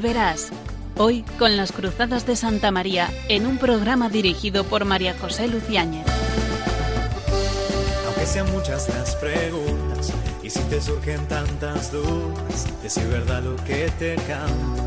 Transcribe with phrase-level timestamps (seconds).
[0.00, 0.50] y verás.
[0.96, 6.06] Hoy con las Cruzadas de Santa María en un programa dirigido por María José Luciáñez.
[8.06, 13.90] Aunque sean muchas las preguntas y si te surgen tantas dudas, decir verdad lo que
[13.98, 14.84] te canta.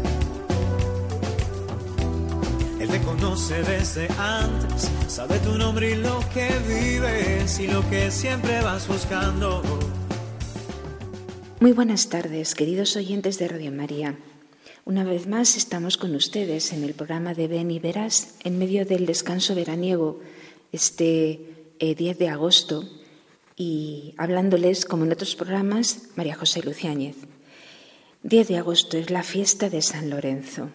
[2.79, 8.11] Él te conoce desde antes, sabe tu nombre y lo que vives y lo que
[8.11, 9.61] siempre vas buscando.
[11.59, 14.17] Muy buenas tardes, queridos oyentes de Radio María.
[14.85, 18.85] Una vez más estamos con ustedes en el programa de Ven y Verás en medio
[18.85, 20.19] del descanso veraniego
[20.73, 21.39] este
[21.79, 22.83] 10 eh, de agosto
[23.55, 27.15] y hablándoles, como en otros programas, María José Luciáñez.
[28.23, 30.69] 10 de agosto es la fiesta de San Lorenzo.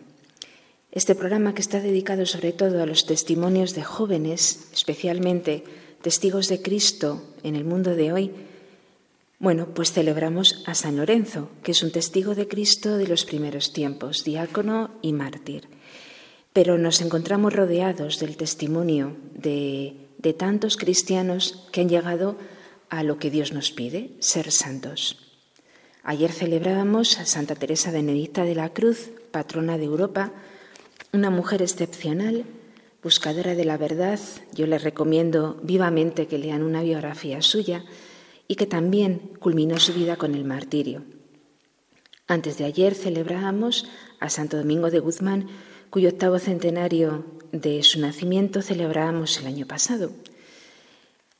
[0.90, 5.64] Este programa que está dedicado sobre todo a los testimonios de jóvenes, especialmente
[6.00, 8.32] testigos de Cristo en el mundo de hoy,
[9.38, 13.72] bueno, pues celebramos a San Lorenzo, que es un testigo de Cristo de los primeros
[13.72, 15.68] tiempos, diácono y mártir.
[16.52, 22.36] Pero nos encontramos rodeados del testimonio de, de tantos cristianos que han llegado
[22.90, 25.24] a lo que Dios nos pide, ser santos.
[26.02, 30.32] Ayer celebrábamos a Santa Teresa Benedicta de la Cruz, patrona de Europa,
[31.12, 32.44] una mujer excepcional,
[33.04, 34.18] buscadora de la verdad.
[34.52, 37.84] Yo les recomiendo vivamente que lean una biografía suya
[38.48, 41.04] y que también culminó su vida con el martirio.
[42.26, 43.86] Antes de ayer celebrábamos
[44.20, 45.48] a Santo Domingo de Guzmán,
[45.90, 50.12] cuyo octavo centenario de su nacimiento celebrábamos el año pasado.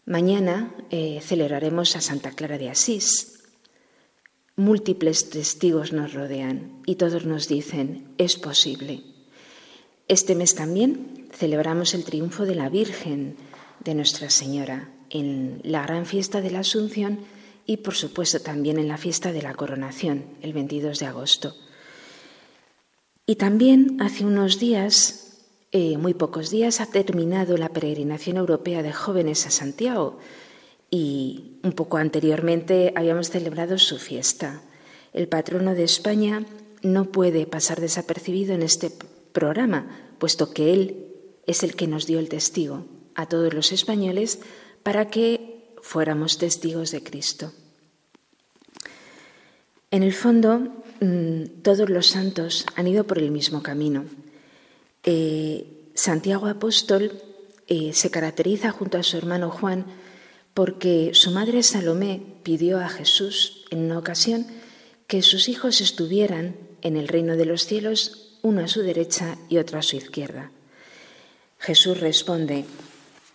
[0.07, 3.45] Mañana eh, celebraremos a Santa Clara de Asís.
[4.57, 9.03] Múltiples testigos nos rodean y todos nos dicen, es posible.
[10.09, 13.37] Este mes también celebramos el triunfo de la Virgen,
[13.85, 17.21] de Nuestra Señora, en la gran fiesta de la Asunción
[17.67, 21.55] y, por supuesto, también en la fiesta de la Coronación, el 22 de agosto.
[23.27, 28.93] Y también hace unos días, eh, muy pocos días, ha terminado la peregrinación europea de
[28.93, 30.19] jóvenes a Santiago
[30.91, 34.63] y un poco anteriormente habíamos celebrado su fiesta.
[35.13, 36.47] El patrono de España
[36.83, 38.91] no puede pasar desapercibido en este
[39.33, 41.07] programa, puesto que él
[41.47, 44.41] es el que nos dio el testigo a todos los españoles
[44.83, 47.53] para que fuéramos testigos de Cristo.
[49.91, 54.05] En el fondo, mm, todos los santos han ido por el mismo camino.
[55.05, 57.13] Eh, Santiago Apóstol
[57.67, 59.87] eh, se caracteriza junto a su hermano Juan
[60.55, 64.47] porque su madre Salomé pidió a Jesús en una ocasión
[65.07, 69.59] que sus hijos estuvieran en el reino de los cielos, uno a su derecha y
[69.59, 70.51] otro a su izquierda.
[71.59, 72.65] Jesús responde,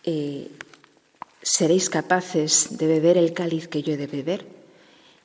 [0.03, 0.49] eh,
[1.43, 4.47] ¿seréis capaces de beber el cáliz que yo he de beber?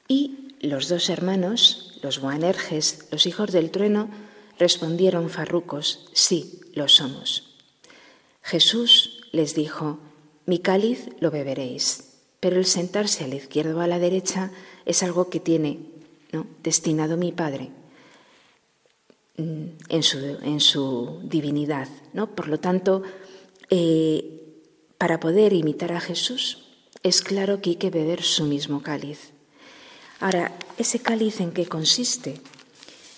[0.08, 4.10] Y los dos hermanos, los Boanerges, los hijos del trueno,
[4.58, 7.56] respondieron farrucos, sí, lo somos.
[8.42, 10.00] Jesús les dijo,
[10.46, 14.50] mi cáliz lo beberéis, pero el sentarse a la izquierda o a la derecha
[14.84, 15.80] es algo que tiene
[16.62, 17.70] destinado mi Padre
[19.36, 21.88] mm, en su, en su divinidad.
[22.12, 22.34] ¿no?
[22.34, 23.02] Por lo tanto,
[23.70, 24.47] eh,
[24.98, 26.64] para poder imitar a Jesús,
[27.02, 29.30] es claro que hay que beber su mismo cáliz.
[30.20, 32.40] Ahora, ¿ese cáliz en qué consiste?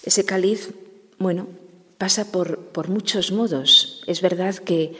[0.05, 0.71] Ese cáliz,
[1.19, 1.49] bueno,
[1.97, 4.03] pasa por, por muchos modos.
[4.07, 4.97] Es verdad que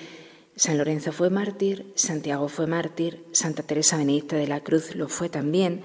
[0.57, 5.29] San Lorenzo fue mártir, Santiago fue mártir, Santa Teresa Benedicta de la Cruz lo fue
[5.29, 5.83] también,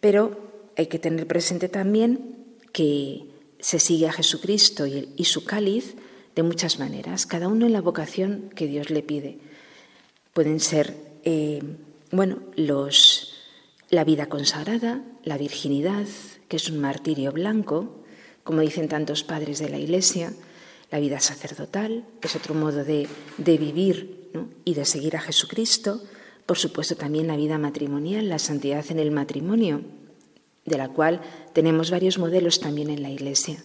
[0.00, 0.38] pero
[0.76, 2.36] hay que tener presente también
[2.72, 3.26] que
[3.58, 5.94] se sigue a Jesucristo y, y su cáliz
[6.34, 9.38] de muchas maneras, cada uno en la vocación que Dios le pide.
[10.34, 11.62] Pueden ser, eh,
[12.10, 13.34] bueno, los,
[13.88, 16.06] la vida consagrada, la virginidad,
[16.48, 18.04] que es un martirio blanco,
[18.42, 20.32] como dicen tantos padres de la Iglesia,
[20.90, 24.30] la vida sacerdotal, que es otro modo de, vivir
[24.64, 26.02] y de seguir a Jesucristo,
[26.46, 29.82] por supuesto también la vida matrimonial, la santidad en el matrimonio,
[30.64, 31.20] de la cual
[31.52, 33.62] tenemos varios modelos también en la Iglesia.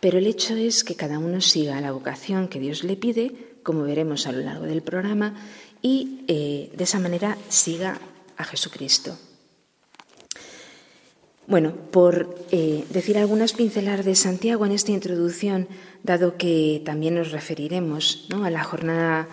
[0.00, 3.84] Pero el hecho es que cada uno siga la vocación que Dios le pide, como
[3.84, 5.34] veremos a lo largo del programa,
[5.84, 8.00] y eh, de esa manera siga
[8.38, 9.18] a Jesucristo.
[11.46, 15.68] Bueno, por eh, decir algunas pinceladas de Santiago en esta introducción,
[16.02, 19.28] dado que también nos referiremos a la jornada,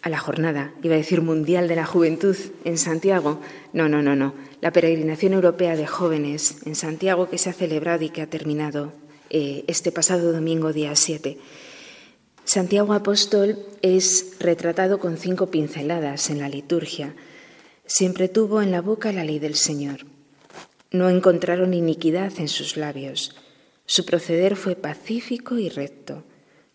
[0.00, 3.38] a la jornada, iba a decir mundial de la juventud en Santiago.
[3.74, 4.32] No, no, no, no.
[4.62, 8.94] La peregrinación europea de jóvenes en Santiago que se ha celebrado y que ha terminado
[9.28, 11.36] eh, este pasado domingo, día 7.
[12.48, 17.14] Santiago Apóstol es retratado con cinco pinceladas en la liturgia.
[17.84, 20.06] Siempre tuvo en la boca la ley del Señor.
[20.90, 23.36] No encontraron iniquidad en sus labios.
[23.84, 26.24] Su proceder fue pacífico y recto.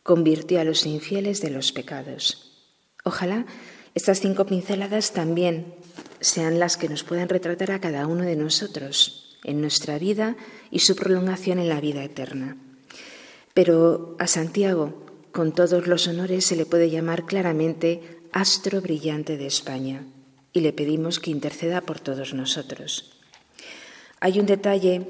[0.03, 2.69] Convirtió a los infieles de los pecados.
[3.03, 3.47] Ojalá
[3.95, 5.73] estas cinco pinceladas también
[6.19, 10.35] sean las que nos puedan retratar a cada uno de nosotros en nuestra vida
[10.69, 12.57] y su prolongación en la vida eterna.
[13.55, 15.02] Pero a Santiago,
[15.33, 20.06] con todos los honores, se le puede llamar claramente astro brillante de España
[20.53, 23.18] y le pedimos que interceda por todos nosotros.
[24.19, 25.07] Hay un detalle,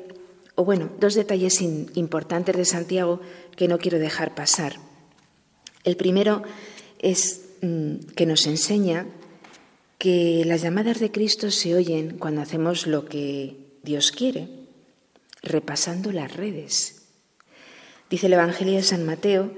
[0.55, 3.19] o bueno, dos detalles importantes de Santiago
[3.57, 4.77] que no quiero dejar pasar.
[5.83, 6.41] El primero
[6.99, 9.05] es mm, que nos enseña
[9.97, 14.47] que las llamadas de Cristo se oyen cuando hacemos lo que Dios quiere,
[15.41, 17.03] repasando las redes.
[18.09, 19.51] Dice el Evangelio de San Mateo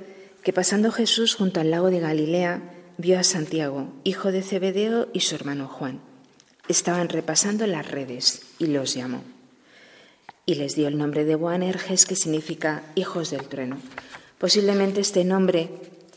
[0.45, 2.61] que pasando Jesús junto al lago de Galilea,
[2.99, 6.01] vio a Santiago, hijo de Zebedeo, y su hermano Juan.
[6.67, 9.23] Estaban repasando las redes y los llamó.
[10.45, 13.79] Y les dio el nombre de Boanerges, que significa hijos del trueno.
[14.37, 15.71] Posiblemente este nombre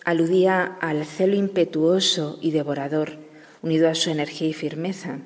[0.05, 3.17] aludía al celo impetuoso y devorador,
[3.63, 5.21] unido a su energía y firmeza.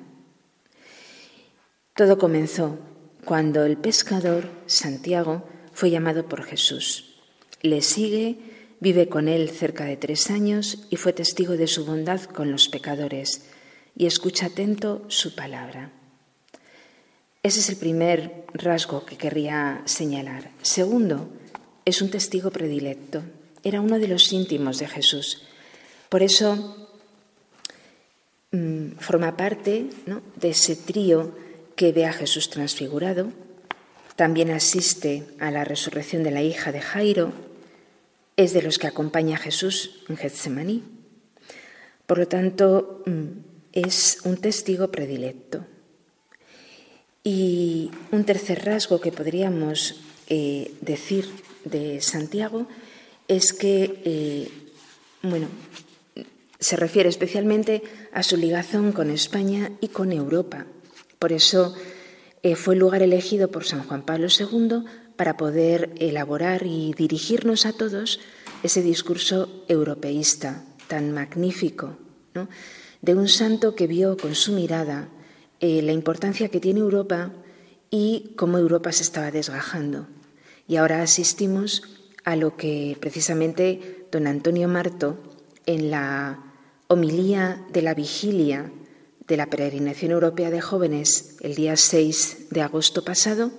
[1.93, 2.79] Todo comenzó
[3.25, 7.19] cuando el pescador, Santiago, fue llamado por Jesús.
[7.61, 8.52] Le sigue
[8.83, 12.67] Vive con él cerca de tres años y fue testigo de su bondad con los
[12.67, 13.45] pecadores
[13.95, 15.91] y escucha atento su palabra.
[17.43, 20.51] Ese es el primer rasgo que querría señalar.
[20.63, 21.29] Segundo,
[21.85, 23.23] es un testigo predilecto.
[23.63, 25.43] Era uno de los íntimos de Jesús.
[26.09, 26.89] Por eso
[28.51, 29.85] mm, forma parte
[30.35, 31.31] de ese trío
[31.77, 33.31] que ve a Jesús transfigurado.
[34.17, 37.52] También asiste a la resurrección de la hija de Jairo
[38.35, 40.83] es de los que acompaña a Jesús en Getsemaní.
[42.05, 43.27] Por lo tanto, mm,
[43.73, 45.65] es un testigo predilecto.
[47.23, 51.29] Y un tercer rasgo que podríamos eh, decir
[51.63, 52.67] de Santiago
[53.27, 54.49] es que, eh,
[55.21, 55.47] bueno,
[56.59, 60.65] se refiere especialmente a su ligación con España y con Europa.
[61.19, 61.75] Por eso
[62.41, 64.83] eh, fue el lugar elegido por San Juan Pablo II
[65.15, 68.19] para poder elaborar y dirigirnos a todos
[68.63, 71.97] ese discurso europeísta tan magnífico,
[73.01, 75.09] de un santo que vio con su mirada
[75.59, 77.31] eh, la importancia que tiene Europa
[77.89, 80.07] y cómo Europa se estaba desgajando.
[80.67, 81.83] Y ahora asistimos
[82.23, 85.17] a lo que precisamente don Antonio Marto,
[85.65, 86.43] en la
[86.87, 88.71] homilía de la vigilia
[89.27, 93.51] de la peregrinación europea de jóvenes el día 6 de agosto pasado,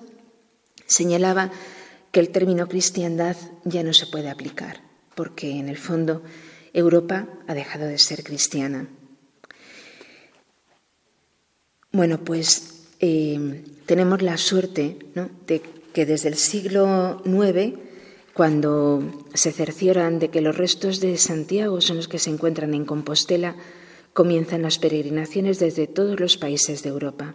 [0.87, 1.51] Señalaba
[2.13, 4.81] que el término cristiandad ya no se puede aplicar,
[5.15, 6.23] porque en el fondo
[6.73, 8.89] Europa ha dejado de ser cristiana.
[11.93, 14.99] Bueno, pues eh, tenemos la suerte
[15.47, 17.79] de que desde el siglo IX,
[18.35, 22.85] cuando se cercioran de que los restos de Santiago son los que se encuentran en
[22.85, 23.55] Compostela,
[24.13, 27.35] comienzan las peregrinaciones desde todos los países de Europa.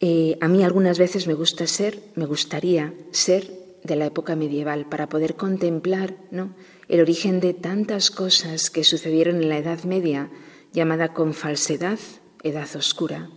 [0.00, 3.50] Eh, a mí algunas veces me gusta ser, me gustaría ser
[3.82, 6.54] de la época medieval para poder contemplar ¿no?
[6.88, 10.30] el origen de tantas cosas que sucedieron en la Edad Media,
[10.72, 11.98] llamada con falsedad
[12.42, 13.30] Edad Oscura.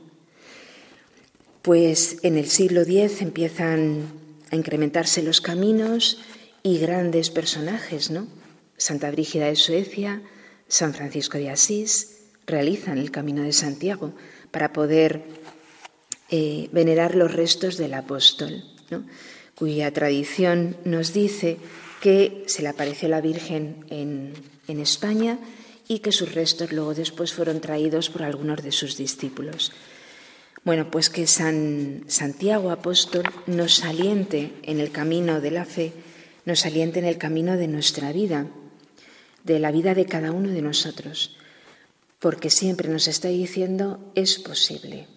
[1.61, 4.07] Pues en el siglo X empiezan
[4.51, 6.21] a incrementarse los caminos
[6.63, 8.27] y grandes personajes, ¿no?
[8.77, 10.21] Santa Brígida de Suecia,
[10.67, 14.13] San Francisco de Asís, realizan el camino de Santiago
[14.51, 15.23] para poder
[16.31, 18.63] eh, venerar los restos del apóstol,
[19.53, 21.57] cuya tradición nos dice
[22.01, 24.33] que se le apareció la Virgen en,
[24.67, 25.37] en España
[25.87, 29.73] y que sus restos luego después fueron traídos por algunos de sus discípulos.
[30.63, 35.91] Bueno, pues que San Santiago apóstol nos aliente en el camino de la fe,
[36.45, 38.47] nos aliente en el camino de nuestra vida,
[39.43, 41.35] de la vida de cada uno de nosotros,
[42.19, 45.07] porque siempre nos está diciendo es posible,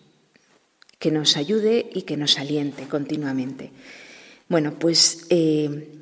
[1.05, 3.73] que nos ayude y que nos aliente continuamente.
[4.49, 5.99] Bueno, pues eh,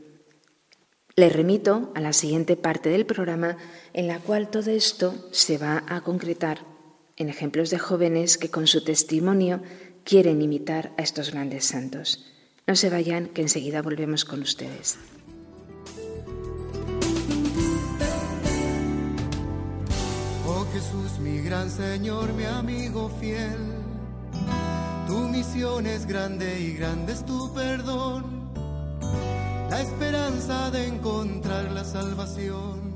[1.16, 3.56] le remito a la siguiente parte del programa
[3.94, 6.64] en la cual todo esto se va a concretar
[7.16, 9.60] en ejemplos de jóvenes que con su testimonio
[10.04, 12.24] quieren imitar a estos grandes santos.
[12.68, 14.98] No se vayan, que enseguida volvemos con ustedes.
[20.46, 23.81] Oh Jesús, mi gran Señor, mi amigo fiel
[25.12, 28.50] tu misión es grande y grande es tu perdón.
[29.68, 32.94] La esperanza de encontrar la salvación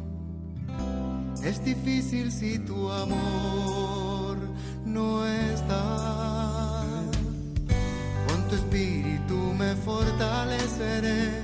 [1.44, 4.38] es difícil si tu amor
[4.86, 6.82] no está.
[8.28, 11.42] Con tu espíritu me fortaleceré.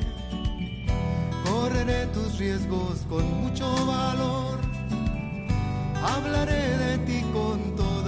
[1.50, 4.58] Correré tus riesgos con mucho valor.
[6.02, 8.01] Hablaré de ti con todo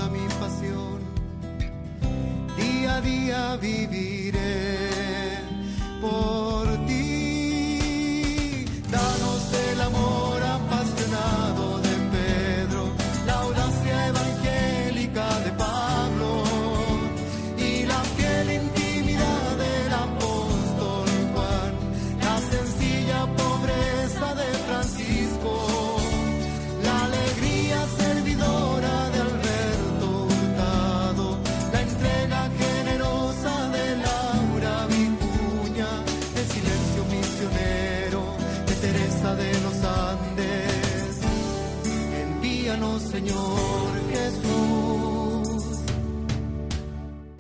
[3.05, 4.41] Día viviré
[6.01, 6.54] por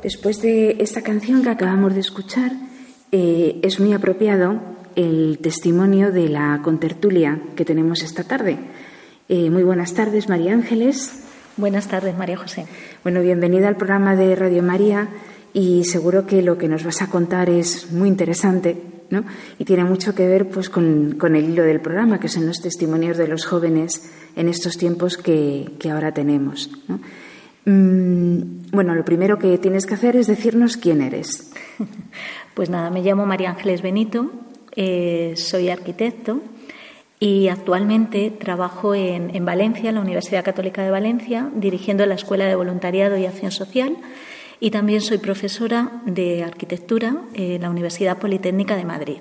[0.04, 2.52] Después de esta canción que acabamos de escuchar,
[3.10, 4.60] eh, es muy apropiado
[4.96, 8.58] el testimonio de la contertulia que tenemos esta tarde.
[9.30, 11.24] Eh, muy buenas tardes, María Ángeles.
[11.56, 12.66] Buenas tardes, María José.
[13.02, 15.08] Bueno, bienvenida al programa de Radio María
[15.54, 18.76] y seguro que lo que nos vas a contar es muy interesante
[19.08, 19.24] ¿no?
[19.58, 22.60] y tiene mucho que ver pues, con, con el hilo del programa, que son los
[22.60, 26.70] testimonios de los jóvenes en estos tiempos que, que ahora tenemos.
[26.88, 27.00] ¿no?
[27.64, 31.52] Mm, bueno, lo primero que tienes que hacer es decirnos quién eres.
[32.54, 34.30] Pues nada, me llamo María Ángeles Benito,
[34.76, 36.40] eh, soy arquitecto
[37.18, 42.44] y actualmente trabajo en, en Valencia, en la Universidad Católica de Valencia, dirigiendo la Escuela
[42.44, 43.96] de Voluntariado y Acción Social
[44.60, 49.18] y también soy profesora de arquitectura en la Universidad Politécnica de Madrid.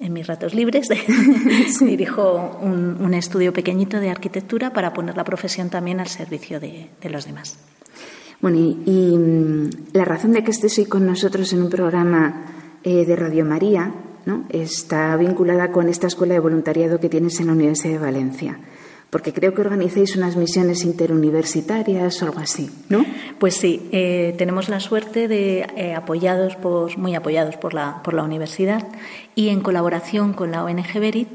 [0.00, 0.88] En mis ratos libres
[1.80, 6.90] dirijo un, un estudio pequeñito de arquitectura para poner la profesión también al servicio de,
[7.00, 7.58] de los demás.
[8.40, 12.44] Bueno, y, y, mm, la razón de que estés hoy con nosotros en un programa
[12.84, 13.92] eh, de Radio María
[14.26, 14.44] ¿no?
[14.50, 18.58] está vinculada con esta escuela de voluntariado que tienes en la Universidad de Valencia.
[19.10, 23.06] Porque creo que organizáis unas misiones interuniversitarias o algo así, ¿no?
[23.38, 28.14] Pues sí, eh, tenemos la suerte de, eh, apoyados por, muy apoyados por la, por
[28.14, 28.86] la universidad
[29.34, 31.28] y en colaboración con la ONG Berit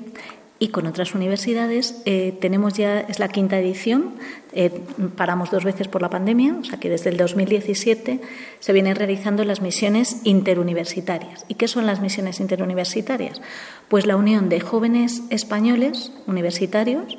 [0.61, 4.13] y con otras universidades, eh, tenemos ya, es la quinta edición,
[4.53, 4.69] eh,
[5.15, 8.21] paramos dos veces por la pandemia, o sea que desde el 2017
[8.59, 11.45] se vienen realizando las misiones interuniversitarias.
[11.47, 13.41] ¿Y qué son las misiones interuniversitarias?
[13.89, 17.17] Pues la unión de jóvenes españoles universitarios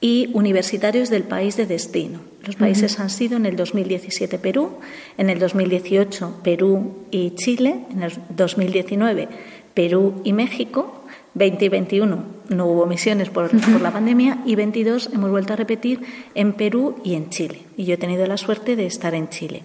[0.00, 2.20] y universitarios del país de destino.
[2.44, 3.02] Los países uh -huh.
[3.02, 4.78] han sido en el 2017 Perú,
[5.18, 9.28] en el 2018 Perú y Chile, en el 2019
[9.74, 15.10] Perú y México, 20 y 21 no hubo misiones por, por, la pandemia y 22
[15.12, 16.00] hemos vuelto a repetir
[16.34, 17.60] en Perú y en Chile.
[17.76, 19.62] Y yo he tenido la suerte de estar en Chile.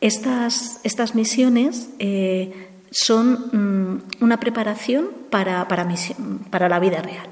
[0.00, 2.52] Estas, estas misiones eh,
[2.94, 7.26] son mmm, una preparación para, para, misión, para, la vida real.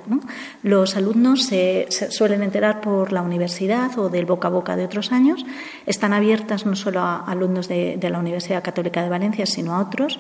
[0.64, 5.12] Los alumnos se, suelen enterar por la universidad o del boca a boca de otros
[5.12, 5.47] años.
[5.87, 9.81] Están abiertas no solo a alumnos de, de la Universidad Católica de Valencia, sino a
[9.81, 10.19] otros.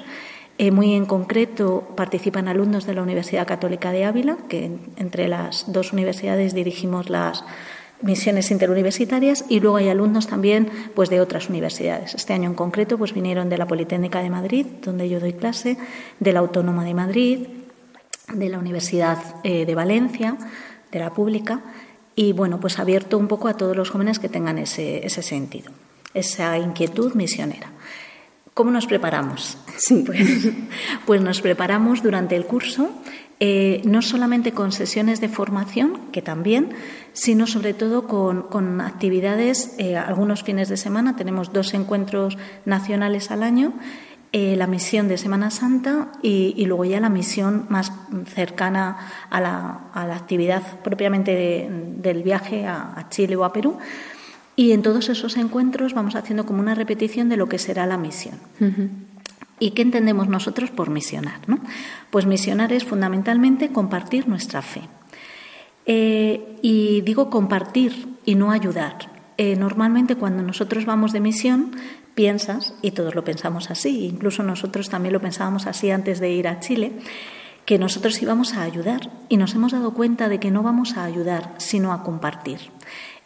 [0.58, 5.72] Eh, muy en concreto participan alumnos de la Universidad Católica de Ávila, que entre las
[5.72, 7.42] dos universidades dirigimos las
[8.02, 12.14] misiones interuniversitarias y luego hay alumnos también pues de otras universidades.
[12.14, 15.76] Este año en concreto pues vinieron de la Politécnica de Madrid, donde yo doy clase,
[16.20, 17.46] de la Autónoma de Madrid,
[18.32, 20.36] de la Universidad eh, de Valencia,
[20.90, 21.62] de la Pública
[22.14, 25.72] y bueno, pues abierto un poco a todos los jóvenes que tengan ese, ese sentido,
[26.12, 27.70] esa inquietud misionera.
[28.54, 29.56] ¿Cómo nos preparamos?
[29.76, 30.04] Sí.
[30.12, 30.48] Pues,
[31.06, 32.90] pues nos preparamos durante el curso,
[33.44, 36.68] eh, no solamente con sesiones de formación, que también,
[37.12, 43.32] sino sobre todo con, con actividades, eh, algunos fines de semana, tenemos dos encuentros nacionales
[43.32, 43.72] al año,
[44.30, 47.90] eh, la misión de Semana Santa y, y, luego ya la misión más
[48.32, 53.52] cercana a la, a la actividad propiamente de, del viaje a, a Chile o a
[53.52, 53.76] Perú.
[54.54, 57.96] Y en todos esos encuentros vamos haciendo como una repetición de lo que será la
[57.96, 58.36] misión.
[58.60, 58.88] Uh -huh.
[59.62, 61.40] ¿Y qué entendemos nosotros por misionar?
[61.46, 61.60] ¿no?
[62.12, 64.82] Pues misionar es fundamentalmente compartir nuestra fe.
[65.86, 68.98] Eh, y digo compartir y no ayudar.
[69.38, 71.74] Eh, normalmente cuando nosotros vamos de misión
[72.14, 76.48] piensas, y todos lo pensamos así, incluso nosotros también lo pensábamos así antes de ir
[76.48, 76.92] a Chile,
[77.64, 81.04] que nosotros íbamos a ayudar y nos hemos dado cuenta de que no vamos a
[81.04, 82.58] ayudar, sino a compartir.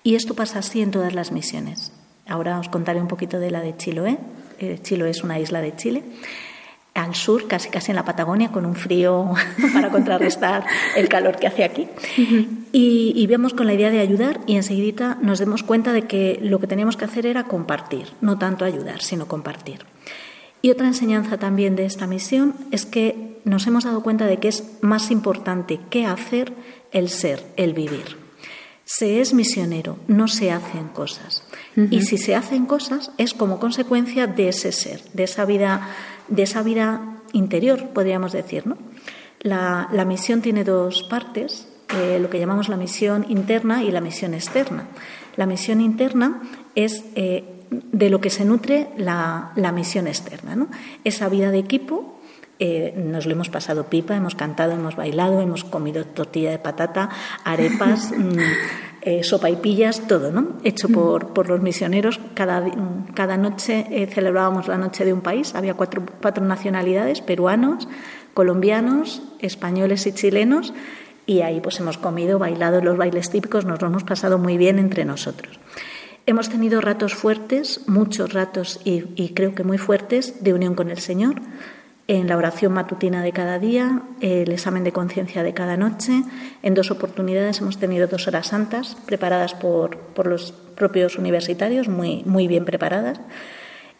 [0.05, 1.93] Y esto pasa así en todas las misiones.
[2.29, 4.19] Ahora os contaré un poquito de la de Chiloé.
[4.61, 6.05] Eh, Chiloé es una isla de Chile,
[6.97, 9.33] al sur, casi casi en la Patagonia, con un frío
[9.73, 10.65] para contrarrestar
[10.97, 11.89] el calor que hace aquí.
[12.19, 12.49] Uh -huh.
[12.73, 16.39] y, y, vemos con la idea de ayudar y enseguida nos demos cuenta de que
[16.43, 19.85] lo que teníamos que hacer era compartir, no tanto ayudar, sino compartir.
[20.63, 24.49] Y otra enseñanza también de esta misión es que nos hemos dado cuenta de que
[24.49, 26.53] es más importante que hacer
[26.91, 28.17] el ser, el vivir.
[28.85, 31.45] Se es misionero, no se hacen cosas.
[31.91, 35.89] Y si se hacen cosas es como consecuencia de ese ser, de esa vida,
[36.29, 38.67] de esa vida interior, podríamos decir.
[38.67, 38.77] ¿no?
[39.41, 44.35] La, misión tiene dos partes, eh, lo que llamamos la misión interna y la misión
[44.35, 44.89] externa.
[45.37, 46.43] La misión interna
[46.75, 50.69] es eh, de lo que se nutre la, misión externa, ¿no?
[51.05, 52.17] esa vida de equipo
[52.59, 57.11] eh, nos lo hemos pasado pipa, hemos cantado, hemos bailado, hemos comido tortilla de patata,
[57.45, 58.39] arepas, mm,
[59.07, 60.59] eh, sopa y pillas, todo, ¿no?
[60.65, 62.19] Hecho por, por los misioneros.
[62.35, 62.65] Cada,
[63.15, 65.55] cada noche eh, celebrábamos la noche de un país.
[65.55, 67.87] Había cuatro, cuatro nacionalidades, peruanos,
[68.35, 70.75] colombianos, españoles y chilenos.
[71.25, 74.81] Y ahí pues hemos comido, bailado los bailes típicos, nos lo hemos pasado muy bien
[74.81, 75.61] entre nosotros.
[76.27, 80.91] Hemos tenido ratos fuertes, muchos ratos y, y creo que muy fuertes de unión con
[80.91, 81.37] el Señor
[82.09, 86.23] en la oración matutina de cada día, el examen de conciencia de cada noche.
[86.63, 92.47] En dos oportunidades hemos tenido dos horas santas preparadas por, los propios universitarios, muy, muy
[92.47, 93.21] bien preparadas.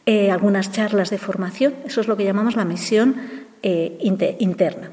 [0.05, 3.17] Eh, algunas charlas de formación, eso es lo que llamamos la misión
[3.63, 3.99] eh,
[4.39, 4.91] interna.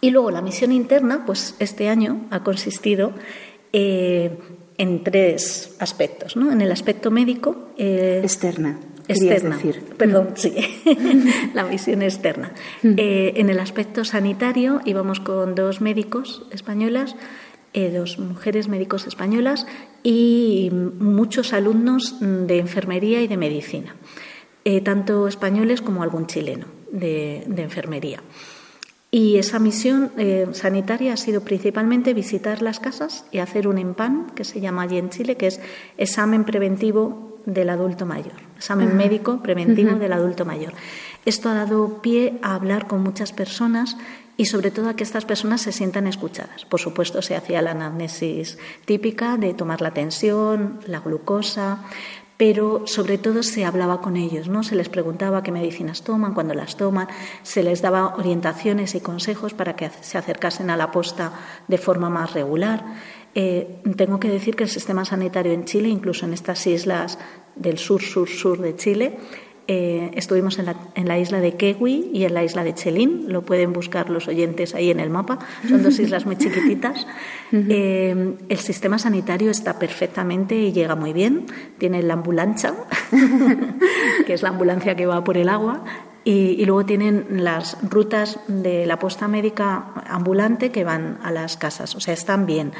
[0.00, 3.12] Y luego la misión interna, pues este año ha consistido
[3.72, 4.38] eh,
[4.78, 6.36] en tres aspectos.
[6.36, 6.52] ¿no?
[6.52, 7.70] En el aspecto médico.
[7.76, 8.78] externa
[9.10, 9.58] externa.
[9.96, 10.36] Perdón, mm.
[10.36, 10.54] sí,
[11.54, 12.52] la misión externa.
[12.82, 12.94] Mm.
[12.96, 17.16] Eh, en el aspecto sanitario íbamos con dos médicos españolas,
[17.72, 19.66] eh, dos mujeres médicos españolas
[20.02, 23.94] y muchos alumnos de enfermería y de medicina,
[24.64, 28.22] eh, tanto españoles como algún chileno de, enfermería.
[29.12, 30.12] Y esa misión
[30.52, 34.98] sanitaria ha sido principalmente visitar las casas y hacer un EMPAN, que se llama allí
[34.98, 35.60] en Chile, que es
[35.98, 40.72] examen preventivo del adulto mayor, examen médico preventivo del adulto mayor.
[41.24, 43.96] Esto ha dado pie a hablar con muchas personas
[44.36, 46.64] y sobre todo a que estas personas se sientan escuchadas.
[46.64, 51.84] Por supuesto, se hacía la anamnesis típica de tomar la tensión, la glucosa,
[52.40, 54.62] pero sobre todo se hablaba con ellos, ¿no?
[54.62, 57.06] Se les preguntaba qué medicinas toman, cuándo las toman,
[57.42, 61.32] se les daba orientaciones y consejos para que se acercasen a la posta
[61.68, 62.82] de forma más regular.
[63.34, 67.18] Eh, tengo que decir que el sistema sanitario en Chile, incluso en estas islas
[67.56, 69.16] del sur, sur, sur de Chile,
[69.72, 73.26] eh, estuvimos en la, en la, isla de Kewi y en la isla de Chelín,
[73.28, 75.38] lo pueden buscar los oyentes ahí en el mapa,
[75.68, 77.06] son dos islas muy chiquititas.
[77.52, 81.46] Eh, el sistema sanitario está perfectamente y llega muy bien,
[81.78, 82.74] tiene la ambulancia,
[84.26, 85.84] que es la ambulancia que va por el agua,
[86.22, 91.96] y, luego tienen las rutas de la posta médica ambulante que van a las casas,
[91.96, 92.70] o sea, están bien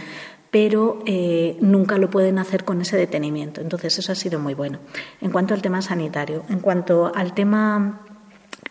[0.50, 3.60] pero eh, nunca lo pueden hacer con ese detenimiento.
[3.60, 4.78] Entonces, eso ha sido muy bueno.
[5.20, 8.00] En cuanto al tema sanitario, en cuanto al tema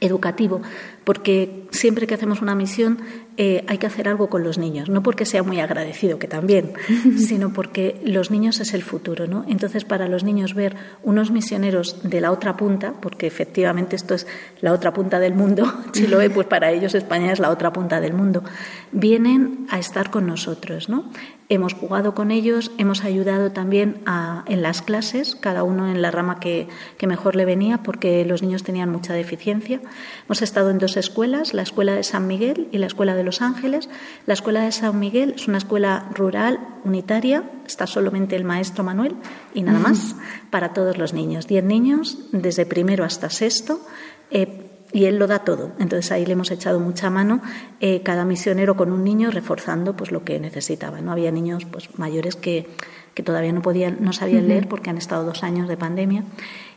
[0.01, 0.61] educativo,
[1.03, 2.99] porque siempre que hacemos una misión
[3.37, 6.73] eh, hay que hacer algo con los niños, no porque sea muy agradecido, que también,
[7.17, 9.45] sino porque los niños es el futuro, ¿no?
[9.47, 14.25] Entonces, para los niños ver unos misioneros de la otra punta, porque efectivamente esto es
[14.61, 18.13] la otra punta del mundo, Chiloé, pues para ellos España es la otra punta del
[18.13, 18.43] mundo,
[18.91, 21.11] vienen a estar con nosotros, ¿no?
[21.51, 24.01] Hemos jugado con ellos, hemos ayudado también
[24.45, 26.67] en las clases, cada uno en la rama que,
[27.07, 29.81] mejor le venía, porque los niños tenían mucha deficiencia.
[30.27, 33.41] Hemos estado en dos escuelas, la escuela de San Miguel y la escuela de Los
[33.41, 33.89] Ángeles.
[34.27, 39.15] La escuela de San Miguel es una escuela rural, unitaria, está solamente el maestro Manuel
[39.55, 40.15] y nada más,
[40.51, 41.47] para todos los niños.
[41.47, 43.81] Diez niños, desde primero hasta sexto.
[44.29, 45.71] Eh, y él lo da todo.
[45.79, 47.41] Entonces ahí le hemos echado mucha mano,
[47.79, 51.01] eh, cada misionero con un niño reforzando pues lo que necesitaba.
[51.01, 52.67] No había niños pues mayores que,
[53.13, 56.23] que todavía no podían, no sabían leer porque han estado dos años de pandemia.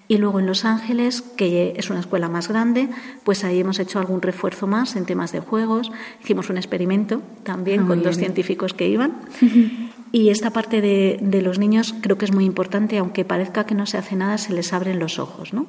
[0.08, 2.88] Y luego en Los Ángeles, que es una escuela más grande,
[3.24, 5.90] pues ahí hemos hecho algún refuerzo más en temas de juegos.
[6.22, 9.22] Hicimos un experimento también con dos científicos que iban.
[10.10, 13.74] Y esta parte de, de, los niños creo que es muy importante, aunque parezca que
[13.74, 15.54] no se hace nada, se les abren los ojos.
[15.54, 15.66] ¿no?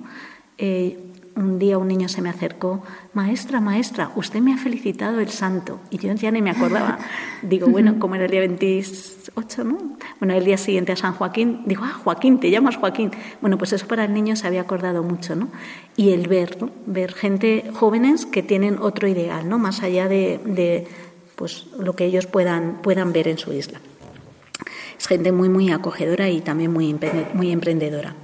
[0.57, 0.99] Eh,
[1.35, 5.79] un día un niño se me acercó, maestra, maestra, usted me ha felicitado el santo.
[5.89, 6.99] Y yo ya ni me acordaba.
[7.41, 9.97] Digo, bueno, como era el día 28, ¿no?
[10.19, 13.11] Bueno, el día siguiente a San Joaquín, digo, ah, Joaquín, te llamas Joaquín.
[13.41, 15.49] Bueno, pues eso para el niño se había acordado mucho, ¿no?
[15.95, 16.69] Y el ver, ¿no?
[16.85, 19.57] Ver gente, jóvenes que tienen otro ideal, ¿no?
[19.59, 20.87] Más allá de, de
[21.35, 23.79] pues, lo que ellos puedan, puedan ver en su isla.
[24.97, 26.95] Es gente muy, muy acogedora y también muy,
[27.33, 28.15] muy emprendedora.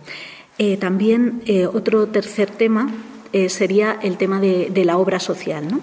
[0.62, 2.92] Eh, también eh, otro tercer tema
[3.32, 5.66] eh, sería el tema de, la obra social.
[5.66, 5.80] ¿no?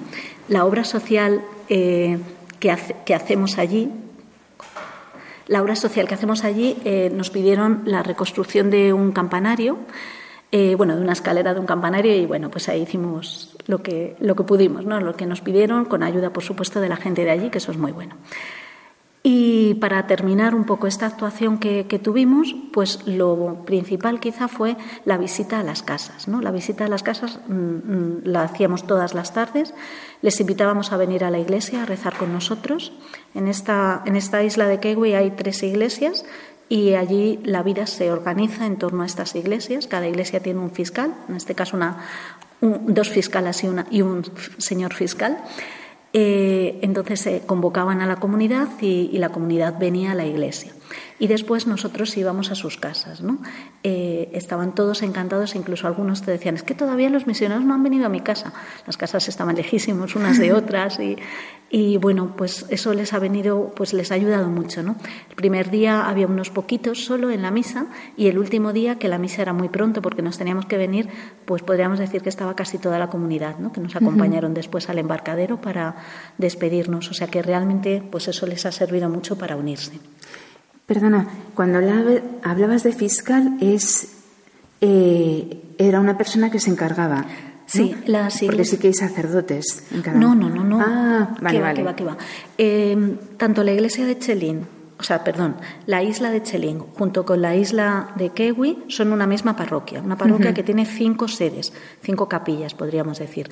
[0.48, 2.18] La obra social que,
[2.60, 3.90] que, hacemos allí,
[5.46, 6.76] la obra social que hacemos allí
[7.12, 9.78] nos pidieron la reconstrucción de un campanario
[10.76, 14.36] bueno, de una escalera de un campanario y bueno, pues ahí hicimos lo que, lo
[14.36, 15.00] que pudimos, ¿no?
[15.00, 17.72] Lo que nos pidieron, con ayuda, por supuesto, de la gente de allí, que eso
[17.72, 18.14] es muy bueno.
[19.28, 25.18] Y para terminar un poco esta actuación que, tuvimos, pues lo principal quizá fue la
[25.18, 26.28] visita a las casas.
[26.28, 26.40] ¿no?
[26.40, 29.74] La visita a las casas mm, mm, la hacíamos todas las tardes,
[30.22, 32.92] les invitábamos a venir a la iglesia a rezar con nosotros.
[33.34, 36.24] En esta, en esta isla de Kewi hay tres iglesias
[36.68, 39.88] y allí la vida se organiza en torno a estas iglesias.
[39.88, 41.98] Cada iglesia tiene un fiscal, en este caso una,
[42.60, 44.22] dos fiscales y, y un
[44.58, 45.42] señor fiscal.
[46.18, 50.72] Eh, entonces se convocaban a la comunidad y, la comunidad venía a la iglesia.
[51.18, 53.22] Y después nosotros íbamos a sus casas.
[53.22, 53.38] ¿no?
[53.82, 57.82] Eh, estaban todos encantados, incluso algunos te decían, es que todavía los misioneros no han
[57.82, 58.52] venido a mi casa.
[58.86, 61.16] Las casas estaban lejísimos unas de otras y,
[61.70, 64.96] y bueno, pues eso les ha venido, pues les ha ayudado mucho, ¿no?
[65.28, 69.08] El primer día había unos poquitos solo en la misa y el último día, que
[69.08, 71.08] la misa era muy pronto porque nos teníamos que venir,
[71.44, 73.72] pues podríamos decir que estaba casi toda la comunidad, ¿no?
[73.72, 75.96] Que nos acompañaron después al embarcadero para
[76.38, 77.10] despedirnos.
[77.10, 79.98] O sea que realmente, pues eso les ha servido mucho para unirse.
[80.86, 84.08] Perdona, cuando hablabas de fiscal, es
[84.80, 87.26] eh, era una persona que se encargaba
[87.66, 90.80] Sí, las Porque sí que hay sacerdotes en cada No, no, no, no.
[90.80, 91.82] Ah, vale, vale.
[91.82, 92.16] va, va.
[92.56, 94.66] Eh, tanto la iglesia de Chelín,
[94.98, 99.26] o sea, perdón, la isla de Chelín junto con la isla de Kewi son una
[99.26, 101.72] misma parroquia, una parroquia que tiene cinco sedes,
[102.02, 103.50] cinco capillas, podríamos decir.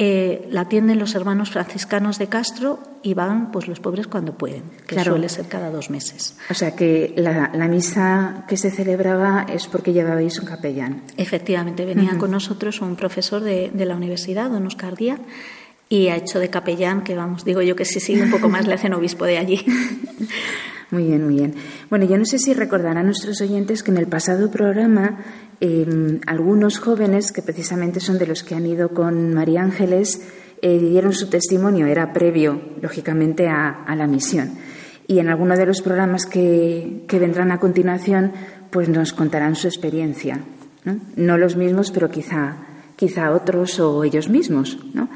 [0.00, 4.62] Eh, la atienden los hermanos franciscanos de Castro y van pues los pobres cuando pueden,
[4.86, 6.36] que suele ser cada dos meses.
[6.50, 11.02] O sea que la, misa que se celebraba es porque llevabais un capellán.
[11.16, 15.18] Efectivamente, venía con nosotros un profesor de, la universidad, don Oscar Díaz,
[15.88, 18.68] y ha hecho de capellán, que vamos, digo yo que si sigue un poco más
[18.68, 19.64] le hacen obispo de allí.
[20.90, 21.54] Muy bien, muy bien.
[21.90, 25.18] Bueno, yo no sé si recordarán nuestros oyentes que en el pasado programa
[25.60, 30.20] Em, algunos jóvenes, que precisamente son de los que han ido con María Ángeles,
[30.62, 34.52] eh, dieron su testimonio, era previo, lógicamente, a, la misión.
[35.08, 38.32] Y en alguno de los programas que, vendrán a continuación,
[38.70, 40.40] pues nos contarán su experiencia.
[41.16, 42.56] No, los mismos, pero quizá,
[42.96, 44.78] quizá otros o ellos mismos.
[44.94, 45.08] ¿no?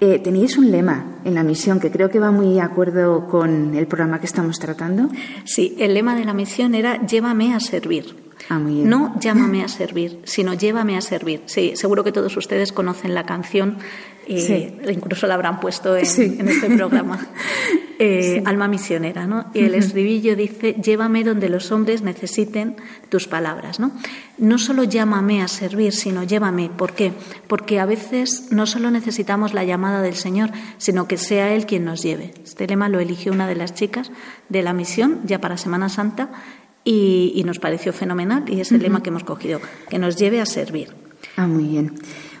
[0.00, 3.74] Eh, teníais un lema en la misión que creo que va muy de acuerdo con
[3.74, 5.08] el programa que estamos tratando.
[5.44, 8.33] Sí, el lema de la misión era Llévame a servir.
[8.48, 11.42] Ah, no llámame a servir, sino llévame a servir.
[11.46, 13.78] Sí, seguro que todos ustedes conocen la canción,
[14.26, 17.26] eh, incluso la habrán puesto en, este programa,
[17.98, 19.46] eh, Alma Misionera, ¿no?
[19.54, 22.76] Y el estribillo dice, llévame donde los hombres necesiten
[23.08, 23.92] tus palabras, ¿no?
[24.36, 26.68] No solo llámame a servir, sino llévame.
[26.68, 27.12] ¿Por qué?
[27.46, 31.84] Porque a veces no solo necesitamos la llamada del Señor, sino que sea Él quien
[31.84, 32.34] nos lleve.
[32.44, 34.10] Este lema lo eligió una de las chicas
[34.50, 36.30] de la misión, ya para Semana Santa,
[36.84, 40.46] y, nos pareció fenomenal y es el lema que hemos cogido, que nos lleve a
[40.46, 40.88] servir.
[41.36, 41.94] Ah, muy bien.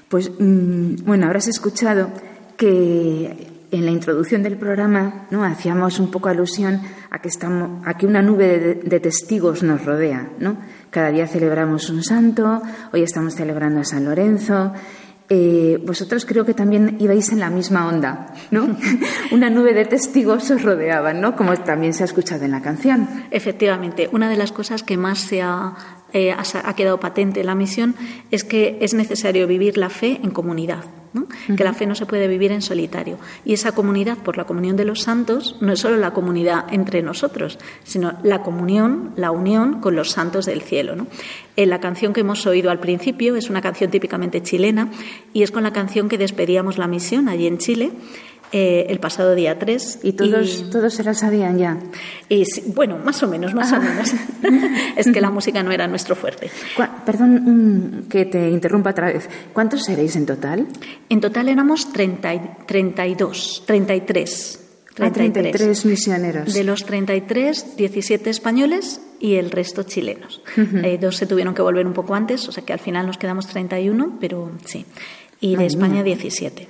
[0.08, 2.10] Pues mm, bueno, habrás escuchado
[2.56, 5.44] que en la introducción del programa ¿no?
[5.44, 6.80] hacíamos un poco alusión
[7.10, 10.30] a que, estamos, a que una nube de, testigos nos rodea.
[10.38, 10.58] ¿no?
[10.90, 14.72] Cada día celebramos un santo, hoy estamos celebrando a San Lorenzo
[15.28, 18.76] eh, vosotros creo que también ibais en la misma onda, ¿no?
[19.32, 21.34] Una nube de testigos os rodeaban, ¿no?
[21.34, 23.08] Como también se ha escuchado en la canción.
[23.30, 25.74] Efectivamente, una de las cosas que más se ha
[26.12, 27.96] eh, ha quedado patente en la misión
[28.30, 30.84] es que es necesario vivir la fe en comunidad,
[31.56, 33.18] que la fe no se puede vivir en solitario.
[33.44, 37.02] Y esa comunidad, por la comunión de los santos, no es solo la comunidad entre
[37.02, 40.96] nosotros, sino la comunión, la unión con los santos del cielo.
[40.96, 41.06] ¿no?
[41.56, 44.90] En la canción que hemos oído al principio es una canción típicamente chilena
[45.32, 47.92] y es con la canción que despedíamos la misión allí en Chile.
[48.52, 50.00] Eh, el pasado día 3.
[50.02, 51.78] ¿Y todos, todos se la sabían ya?
[52.28, 54.14] Y, bueno, más o menos, más o menos.
[54.96, 56.50] es que la música no era nuestro fuerte.
[57.04, 59.28] Perdón que te interrumpa otra vez.
[59.52, 60.68] ¿Cuántos seréis en total?
[61.08, 64.60] En total éramos 30, 32, 33.
[64.94, 65.84] 33.
[65.86, 66.54] misioneros.
[66.54, 70.40] De los 33, 17 españoles y el resto chilenos.
[70.56, 73.18] Eh, dos se tuvieron que volver un poco antes, o sea que al final nos
[73.18, 74.86] quedamos 31, pero sí.
[75.40, 76.68] Y de España 17.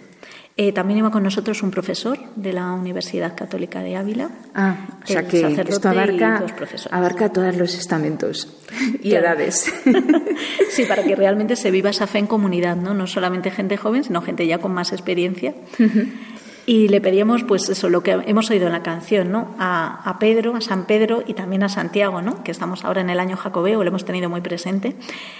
[0.56, 4.30] Eh, también iba con nosotros un profesor de la Universidad Católica de Ávila.
[4.54, 6.44] Ah, o sea que esto abarca,
[6.92, 8.56] abarca todos los estamentos
[9.02, 9.72] y edades.
[10.70, 12.94] sí, para que realmente se viva esa fe en comunidad, ¿no?
[12.94, 15.54] No solamente gente joven, sino gente ya con más experiencia.
[16.66, 19.54] Y le pedíamos, pues eso, lo que hemos oído en la canción, ¿no?
[19.58, 22.42] A, Pedro, a San Pedro y también a Santiago, ¿no?
[22.42, 24.94] Que estamos ahora en el año jacobeo, lo hemos tenido muy presente.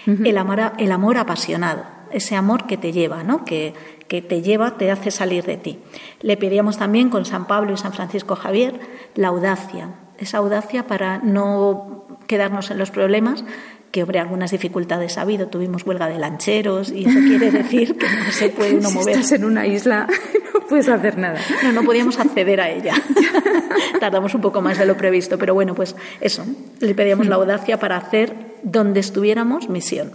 [0.06, 3.44] el, amor, el amor apasionado, ese amor que te lleva, ¿no?
[3.44, 3.74] Que,
[4.08, 5.78] que te lleva, te hace salir de ti.
[6.20, 8.78] Le pedíamos también con San Pablo y San Francisco Javier
[9.14, 13.44] la audacia, esa audacia para no quedarnos en los problemas,
[13.94, 15.46] que hombre, algunas dificultades ha habido.
[15.46, 19.14] Tuvimos huelga de lancheros y eso quiere decir que no se puede uno mover.
[19.14, 20.08] estás en una isla,
[20.54, 21.38] no puedes hacer nada.
[21.62, 22.94] No, no podíamos acceder a ella.
[24.00, 26.44] Tardamos un poco más de lo previsto, pero bueno, pues eso,
[26.80, 30.10] le pedíamos la audacia para hacer donde estuviéramos misión.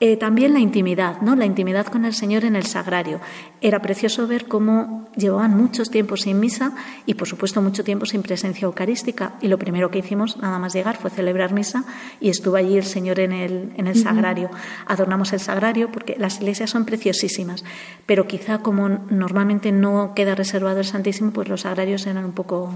[0.00, 1.34] Eh, también la intimidad, ¿no?
[1.34, 3.20] La intimidad con el Señor en el sagrario.
[3.60, 6.72] Era precioso ver cómo llevaban muchos tiempos sin misa
[7.04, 9.34] y, por supuesto, mucho tiempo sin presencia eucarística.
[9.40, 11.84] Y lo primero que hicimos, nada más llegar, fue celebrar misa
[12.20, 14.50] y estuvo allí el Señor en el, en el sagrario.
[14.86, 17.64] Adornamos el sagrario porque las iglesias son preciosísimas,
[18.06, 22.72] pero quizá como normalmente no queda reservado el Santísimo, pues los sagrarios eran un poco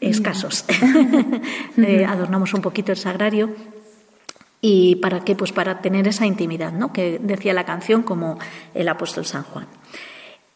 [0.00, 0.64] escasos.
[1.78, 3.54] Eh, adornamos un poquito el sagrario
[4.60, 5.36] ¿Y para qué?
[5.36, 6.92] Pues para tener esa intimidad, ¿no?
[6.92, 8.38] Que decía la canción como
[8.74, 9.66] el apóstol San Juan.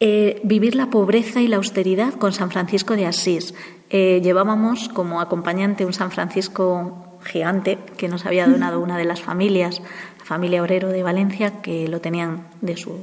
[0.01, 3.55] Eh, vivir la pobreza y la austeridad con San Francisco de Asís.
[3.91, 9.23] Eh, llevábamos como acompañante un San Francisco gigante que nos había donado una de las
[9.23, 9.81] familias
[10.25, 13.01] familia obrero de Valencia que lo tenían de, su,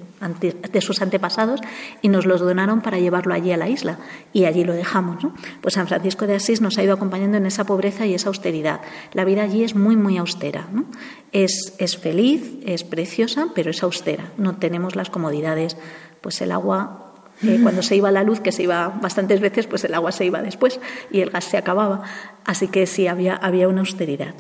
[0.72, 1.62] de sus antepasados
[2.02, 4.00] y nos los donaron para llevarlo allí a la isla
[4.34, 5.24] y allí lo dejamos.
[5.24, 5.34] ¿no?
[5.62, 8.82] Pues San Francisco de Asís nos ha ido acompañando en esa pobreza y esa austeridad.
[9.14, 10.68] La vida allí es muy, muy austera.
[10.72, 10.86] ¿no?
[11.32, 14.32] Es, es feliz, es preciosa, pero es austera.
[14.38, 15.78] No tenemos las comodidades.
[16.22, 17.10] Pues el agua
[17.44, 20.26] eh, cuando se iba la luz, que se iba bastantes veces, pues el agua se
[20.26, 20.80] iba después
[21.12, 22.04] y el gas se acababa.
[22.46, 24.34] Así que sí, había, había una austeridad.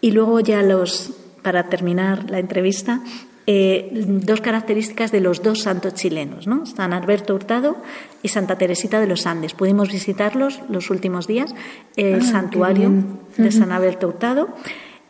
[0.00, 3.02] Y luego ya los, para terminar la entrevista,
[3.50, 6.66] eh, dos características de los dos santos chilenos, ¿no?
[6.66, 7.78] San Alberto Hurtado
[8.22, 9.54] y Santa Teresita de los Andes.
[9.54, 11.54] Pudimos visitarlos los últimos días,
[11.96, 12.92] el ah, santuario
[13.38, 14.50] de San Alberto Hurtado.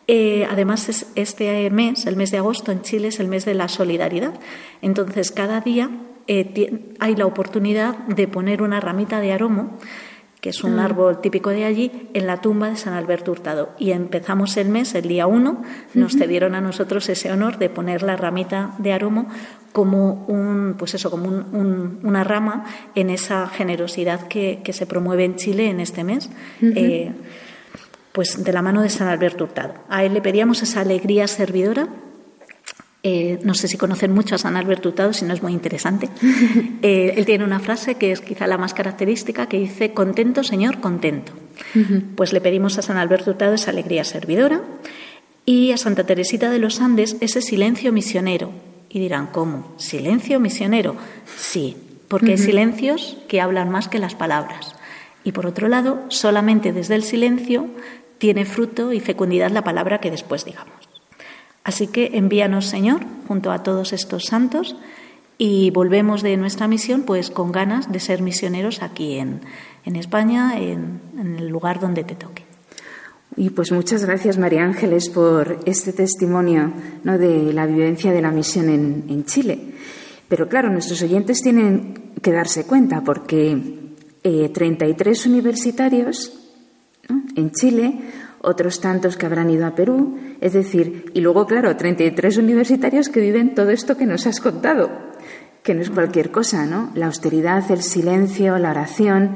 [0.07, 3.67] Eh, además, este mes, el mes de agosto en Chile, es el mes de la
[3.67, 4.33] solidaridad.
[4.81, 5.89] Entonces, cada día
[6.27, 9.77] eh, hay la oportunidad de poner una ramita de aromo
[10.41, 13.71] que es un árbol típico de allí, en la tumba de San Alberto Hurtado.
[13.77, 15.61] Y empezamos el mes, el día 1,
[15.95, 19.27] nos cedieron a nosotros ese honor de poner la ramita de aromo
[19.73, 25.69] como un, pues eso, como una rama en esa generosidad que, se promueve en Chile
[25.69, 26.29] en este mes.
[26.61, 27.11] Eh,
[28.11, 29.75] pues de la mano de San Alberto Hurtado.
[29.89, 31.89] A él le pedíamos esa alegría servidora
[33.01, 36.09] eh, no sé si conocen mucho a San Alberto Hurtado, si no es muy interesante.
[36.81, 40.79] Eh, él tiene una frase que es quizá la más característica que dice, contento, Señor,
[40.79, 41.33] contento.
[42.15, 44.61] Pues le pedimos a San Alberto Hurtado esa alegría servidora
[45.45, 48.51] y a Santa Teresita de los Andes ese silencio misionero.
[48.89, 49.73] Y dirán, ¿cómo?
[49.77, 50.95] ¿Silencio misionero?
[51.37, 51.75] Sí,
[52.07, 54.75] porque hay silencios que hablan más que las palabras.
[55.25, 57.67] Y por otro lado, solamente desde el silencio
[58.19, 60.88] tiene fruto y fecundidad la palabra que después digamos.
[61.63, 64.75] Así que envíanos, Señor, junto a todos estos santos
[65.37, 69.39] y volvemos de nuestra misión pues con ganas de ser misioneros aquí en,
[69.95, 72.43] España, en, el lugar donde te toque.
[73.37, 77.17] Y pues muchas gracias, María Ángeles, por este testimonio ¿no?
[77.17, 79.59] de la vivencia de la misión en, Chile.
[80.27, 83.57] Pero claro, nuestros oyentes tienen que darse cuenta porque
[84.21, 86.33] 33 eh, universitarios
[87.35, 88.01] en Chile
[88.41, 93.19] otros tantos que habrán ido a Perú, es decir, y luego, claro, 33 universitarios que
[93.19, 94.89] viven todo esto que nos has contado,
[95.63, 96.91] que no es cualquier cosa, ¿no?
[96.95, 99.35] La austeridad, el silencio, la oración,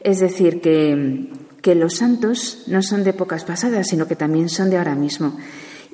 [0.00, 1.30] es decir, que,
[1.62, 5.38] que los santos no son de épocas pasadas, sino que también son de ahora mismo.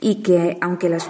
[0.01, 1.09] Y que aunque las,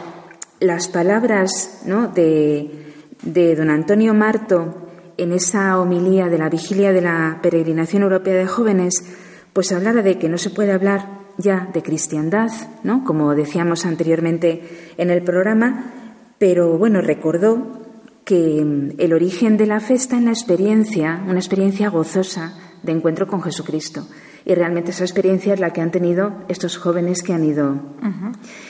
[0.61, 2.08] las palabras ¿no?
[2.08, 8.34] de, de don Antonio Marto en esa homilía de la vigilia de la peregrinación europea
[8.34, 9.04] de jóvenes,
[9.52, 12.51] pues hablara de que no se puede hablar ya de cristiandad,
[12.83, 13.05] ¿no?
[13.05, 15.92] como decíamos anteriormente en el programa,
[16.38, 17.79] pero bueno, recordó
[18.24, 22.92] que mm, el origen de la fe está en la experiencia, una experiencia gozosa de
[22.92, 24.07] encuentro con Jesucristo.
[24.44, 27.77] Y realmente esa experiencia es la que han tenido estos jóvenes que han ido.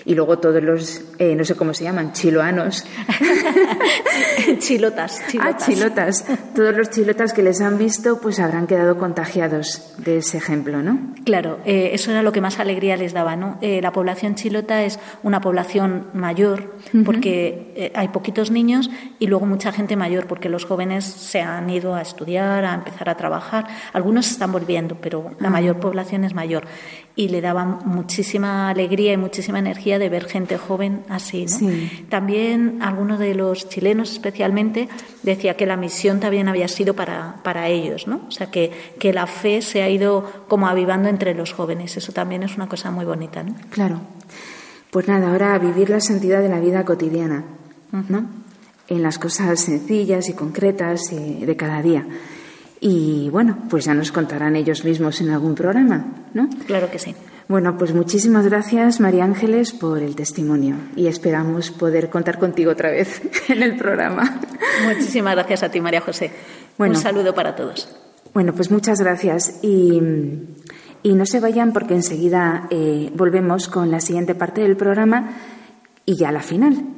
[0.05, 2.85] Y luego todos los, eh, no sé cómo se llaman, chiloanos.
[4.59, 5.55] chilotas, chilotas.
[5.55, 6.25] Ah, chilotas.
[6.55, 11.15] Todos los chilotas que les han visto, pues habrán quedado contagiados de ese ejemplo, ¿no?
[11.25, 13.59] Claro, eh, eso era lo que más alegría les daba, ¿no?
[13.61, 19.73] Eh, la población chilota es una población mayor, porque hay poquitos niños y luego mucha
[19.73, 23.67] gente mayor, porque los jóvenes se han ido a estudiar, a empezar a trabajar.
[23.93, 26.65] Algunos están volviendo, pero la mayor población es mayor.
[27.17, 31.47] Y le daba muchísima alegría y muchísima energía de ver gente joven así.
[32.09, 34.89] También algunos de los chilenos especialmente
[35.25, 38.21] decía que la misión también había sido para, para ellos, ¿no?
[38.29, 41.97] O sea, que, que la fe se ha ido como avivando entre los jóvenes.
[41.97, 43.57] Eso también es una cosa muy bonita, ¿no?
[43.71, 44.01] Claro.
[44.91, 47.45] Pues nada, ahora a vivir la santidad de la vida cotidiana,
[48.09, 48.27] ¿no?
[48.87, 52.07] En las cosas sencillas y concretas de cada día.
[52.81, 56.49] Y bueno, pues ya nos contarán ellos mismos en algún programa, ¿no?
[56.67, 57.15] Claro que sí.
[57.49, 62.91] Bueno, pues muchísimas gracias, María Ángeles, por el testimonio y esperamos poder contar contigo otra
[62.91, 64.41] vez en el programa.
[64.87, 66.31] Muchísimas gracias a ti, María José.
[66.77, 67.89] Un saludo para todos.
[68.35, 70.01] Bueno, pues muchas gracias y,
[71.05, 75.31] no se vayan porque enseguida eh, volvemos con la siguiente parte del programa
[76.05, 76.98] y ya la final.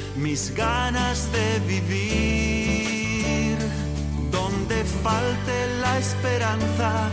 [0.21, 3.57] mis ganas de vivir,
[4.31, 7.09] donde falte la esperanza,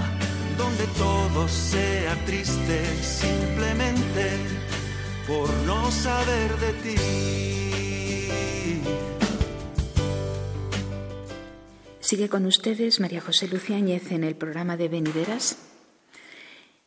[0.59, 4.37] donde todo sea triste simplemente
[5.27, 6.97] por no saber de ti.
[12.01, 15.59] Sigue con ustedes María José Luciáñez en el programa de Beniveras,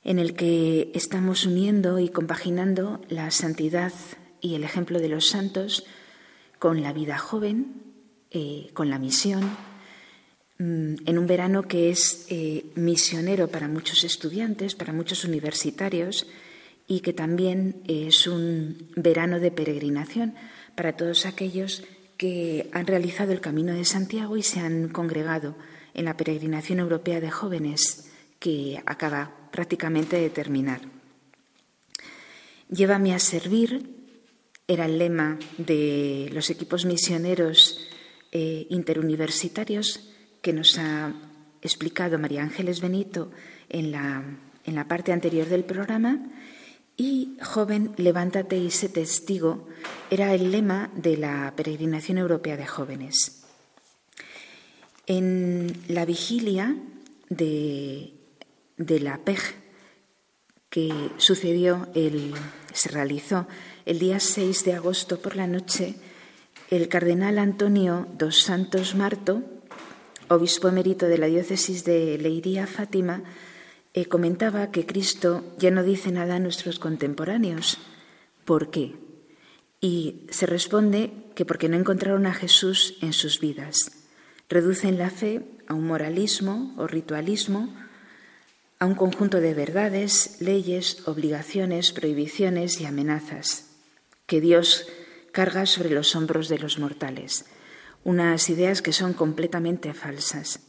[0.04, 3.94] en el que estamos uniendo y compaginando la santidad
[4.40, 5.86] y el ejemplo de los santos
[6.62, 7.82] con la vida joven,
[8.30, 9.42] eh, con la misión,
[10.60, 16.28] mm, en un verano que es eh, misionero para muchos estudiantes, para muchos universitarios
[16.86, 20.36] y que también es un verano de peregrinación
[20.76, 21.84] para todos aquellos
[22.16, 25.56] que han realizado el Camino de Santiago y se han congregado
[25.96, 30.82] en la peregrinación europea de jóvenes que acaba prácticamente de terminar.
[32.70, 34.01] Llévame a servir
[34.72, 37.78] era el lema de los equipos misioneros
[38.32, 40.08] eh, interuniversitarios
[40.42, 41.14] que nos ha
[41.62, 43.32] explicado María Ángeles Benito
[43.68, 44.24] en la,
[44.66, 46.20] en la parte anterior del programa.
[46.96, 49.68] Y joven, levántate y sé testigo
[50.10, 53.44] era el lema de la peregrinación europea de jóvenes.
[55.06, 56.78] En la vigilia
[57.28, 58.14] de,
[58.78, 59.40] de la PEG
[60.70, 62.34] que sucedió, el,
[62.72, 63.46] se realizó
[63.92, 65.96] el día 6 de agosto por la noche,
[66.70, 69.44] el cardenal Antonio dos Santos Marto,
[70.30, 73.22] obispo emérito de la diócesis de Leiría Fátima,
[73.94, 77.80] eh, comentaba que Cristo ya no dice nada a nuestros contemporáneos.
[78.46, 78.96] ¿Por qué?
[79.82, 83.92] Y se responde que porque no encontraron a Jesús en sus vidas.
[84.48, 87.76] Reducen la fe a un moralismo o ritualismo,
[88.80, 93.68] a un conjunto de verdades, leyes, obligaciones, prohibiciones y amenazas
[94.32, 94.88] que Dios
[95.34, 97.44] carga sobre los hombros de los mortales,
[98.06, 100.62] unas ideas que son completamente falsas.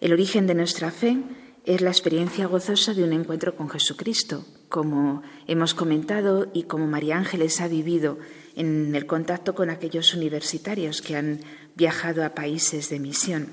[0.00, 1.18] El origen de nuestra fe
[1.66, 7.18] es la experiencia gozosa de un encuentro con Jesucristo, como hemos comentado y como María
[7.18, 8.18] Ángeles ha vivido
[8.56, 11.40] en el contacto con aquellos universitarios que han
[11.76, 13.48] viajado a países de misión,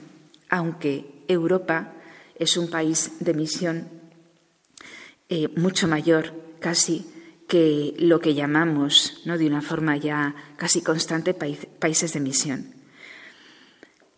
[0.48, 1.96] aunque Europa
[2.36, 3.90] es un país de misión
[5.28, 7.11] eh, mucho mayor casi
[7.52, 9.38] que lo que llamamos, ¿no?
[9.38, 12.74] de una forma ya casi constante, países de misión.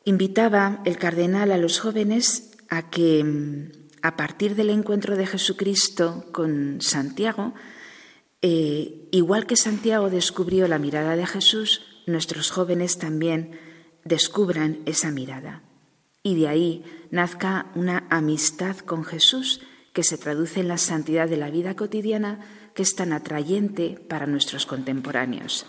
[0.06, 3.72] Invitaba el cardenal a los jóvenes a que,
[4.04, 7.56] a partir del encuentro de Jesucristo con Santiago,
[8.44, 13.58] eh, igual que Santiago descubrió la mirada de Jesús, nuestros jóvenes también
[14.06, 15.64] descubran esa mirada.
[16.22, 19.60] Y de ahí nazca una amistad con Jesús
[19.92, 24.28] que se traduce en la santidad de la vida cotidiana que es tan atrayente para
[24.28, 25.66] nuestros contemporáneos.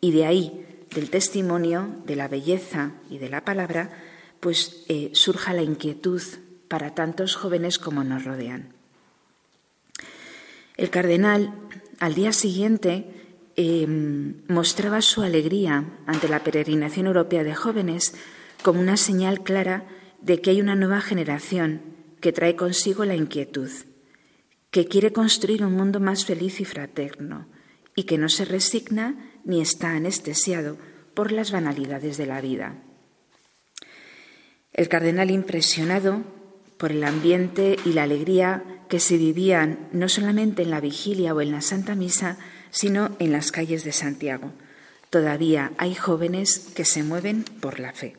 [0.00, 3.90] Y de ahí, del testimonio, de la belleza y de la palabra,
[4.40, 6.22] pues eh, surja la inquietud
[6.68, 8.72] para tantos jóvenes como nos rodean.
[10.76, 11.52] El cardenal,
[11.98, 13.06] al día siguiente,
[13.56, 18.14] em, mostraba su alegría ante la peregrinación europea de jóvenes
[18.62, 19.86] como una señal clara
[20.22, 21.82] de que hay una nueva generación
[22.20, 23.70] que trae consigo la inquietud
[24.70, 27.46] que quiere construir un mundo más feliz y fraterno
[27.96, 30.78] y que no se resigna ni está anestesiado
[31.14, 32.76] por las banalidades de la vida.
[34.72, 36.22] El cardenal impresionado
[36.78, 41.40] por el ambiente y la alegría que se vivían no solamente en la vigilia o
[41.40, 42.38] en la Santa Misa,
[42.70, 44.52] sino en las calles de Santiago.
[45.10, 48.16] Todavía hay jóvenes que se mueven por la fe.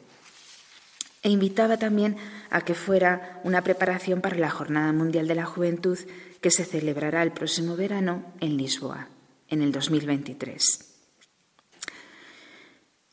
[1.24, 2.18] E invitaba también
[2.50, 5.98] a que fuera una preparación para la Jornada Mundial de la Juventud
[6.42, 9.08] que se celebrará el próximo verano en Lisboa,
[9.48, 10.62] en el 2023.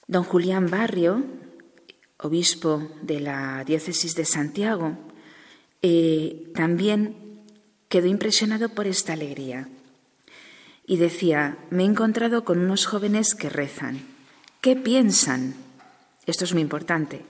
[0.07, 1.23] Don Julián Barrio,
[2.17, 4.97] obispo de la diócesis de Santiago,
[5.83, 7.45] eh, también
[7.89, 9.69] quedó impresionado por esta alegría
[10.87, 14.01] y decía, me he encontrado con unos jóvenes que rezan.
[14.63, 15.55] ¿Qué piensan?
[16.25, 17.27] Esto es muy importante.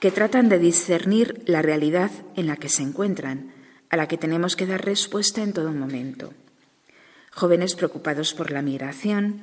[0.00, 3.52] Que tratan de discernir la realidad en la que se encuentran,
[3.90, 6.32] a la que tenemos que dar respuesta en todo momento.
[7.32, 9.42] Jóvenes preocupados por la migración,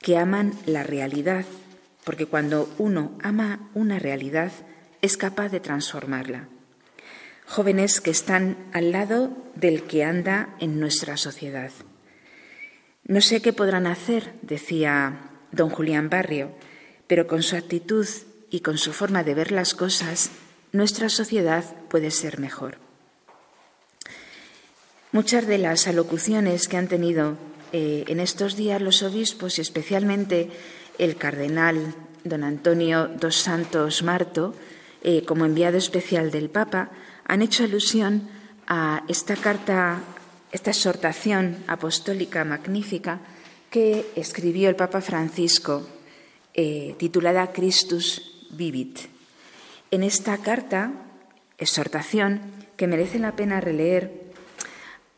[0.00, 1.44] que aman la realidad,
[2.04, 4.52] porque cuando uno ama una realidad
[5.00, 6.48] es capaz de transformarla.
[7.46, 11.70] Jóvenes que están al lado del que anda en nuestra sociedad
[13.04, 16.52] no sé qué podrán hacer, decía don Julián Barrio,
[17.08, 18.06] pero con su actitud
[18.48, 20.30] y con su forma de ver las cosas,
[20.70, 22.78] nuestra sociedad puede ser mejor.
[25.12, 27.36] Muchas de las alocuciones que han tenido
[27.74, 30.48] eh, en estos días los obispos y especialmente
[30.96, 31.94] el cardenal
[32.24, 34.54] don Antonio dos Santos Marto,
[35.02, 36.88] eh, como enviado especial del Papa,
[37.26, 38.30] han hecho alusión
[38.66, 40.00] a esta carta
[40.50, 43.20] esta exhortación apostólica magnífica
[43.68, 45.86] que escribió el Papa Francisco,
[46.54, 48.98] eh, titulada Christus Vivit.
[49.90, 50.92] En esta carta,
[51.58, 52.40] exhortación,
[52.78, 54.21] que merece la pena releer,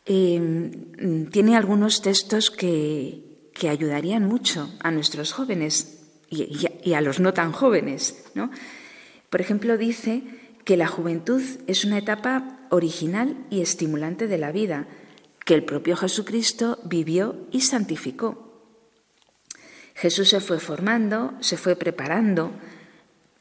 [0.06, 3.22] eh, tiene algunos textos que,
[3.68, 8.24] ayudarían mucho a nuestros jóvenes y, a los no tan jóvenes.
[9.30, 10.22] Por ejemplo, dice
[10.64, 14.86] que la juventud es una etapa original y estimulante de la vida,
[15.46, 18.44] que el propio Jesucristo vivió y santificó.
[19.94, 22.50] Jesús se fue formando, se fue preparando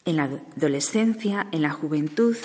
[0.06, 2.38] en la adolescencia, en la juventud,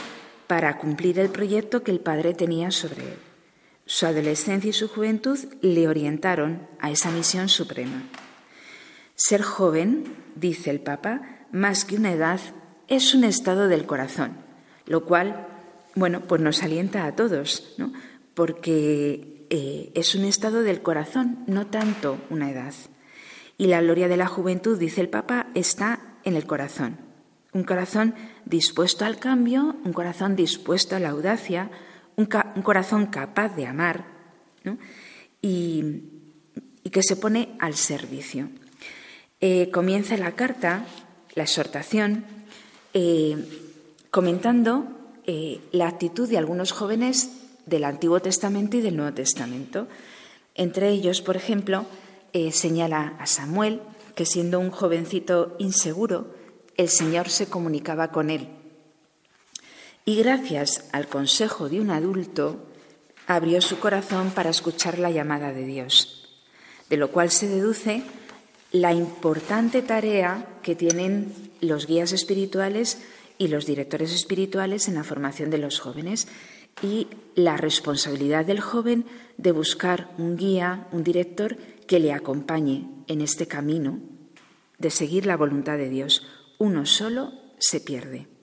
[0.47, 3.28] para cumplir el proyecto que el Padre tenía sobre él.
[3.89, 8.03] Su adolescencia y su juventud le orientaron a esa misión suprema.
[9.14, 10.05] Ser joven,
[10.36, 11.22] dice el Papa,
[11.53, 12.39] más que una edad,
[12.86, 14.36] es un estado del corazón,
[14.84, 15.49] lo cual,
[15.95, 17.91] bueno, pues nos alienta a todos, ¿no?
[18.34, 22.74] porque eh, es un estado del corazón, no tanto una edad.
[23.57, 26.99] Y la gloria de la juventud, dice el Papa, está en el corazón.
[27.55, 28.14] Un corazón
[28.45, 31.70] dispuesto al cambio, un corazón dispuesto a la audacia,
[32.19, 34.05] un, corazón capaz de amar
[35.41, 36.03] y,
[36.93, 38.51] que se pone al servicio.
[39.41, 40.85] Eh, comienza la carta,
[41.35, 42.25] la exhortación,
[42.93, 43.37] eh,
[44.11, 44.95] comentando
[45.73, 47.31] la actitud de algunos jóvenes
[47.66, 49.87] del Antiguo Testamento y del Nuevo Testamento.
[50.55, 51.87] Entre ellos, por ejemplo,
[52.33, 53.81] eh, señala a Samuel
[54.14, 56.35] que siendo un jovencito inseguro,
[56.77, 58.49] el Señor se comunicaba con él.
[60.09, 62.65] Y gracias al consejo de un adulto,
[63.27, 66.31] abrió su corazón para escuchar la llamada de Dios,
[66.89, 68.05] de lo cual se deduce
[68.73, 73.03] la importante tarea que tienen los guías espirituales
[73.37, 76.27] y los directores espirituales en la formación de los jóvenes
[76.83, 79.05] y la responsabilidad del joven
[79.37, 84.01] de buscar un guía, un director que le acompañe en este camino
[84.79, 86.27] de seguir la voluntad de Dios.
[86.57, 88.38] Uno solo se pierde.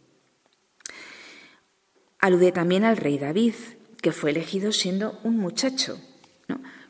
[2.26, 3.53] Alude también al rey David,
[4.01, 5.99] que fue elegido siendo un muchacho.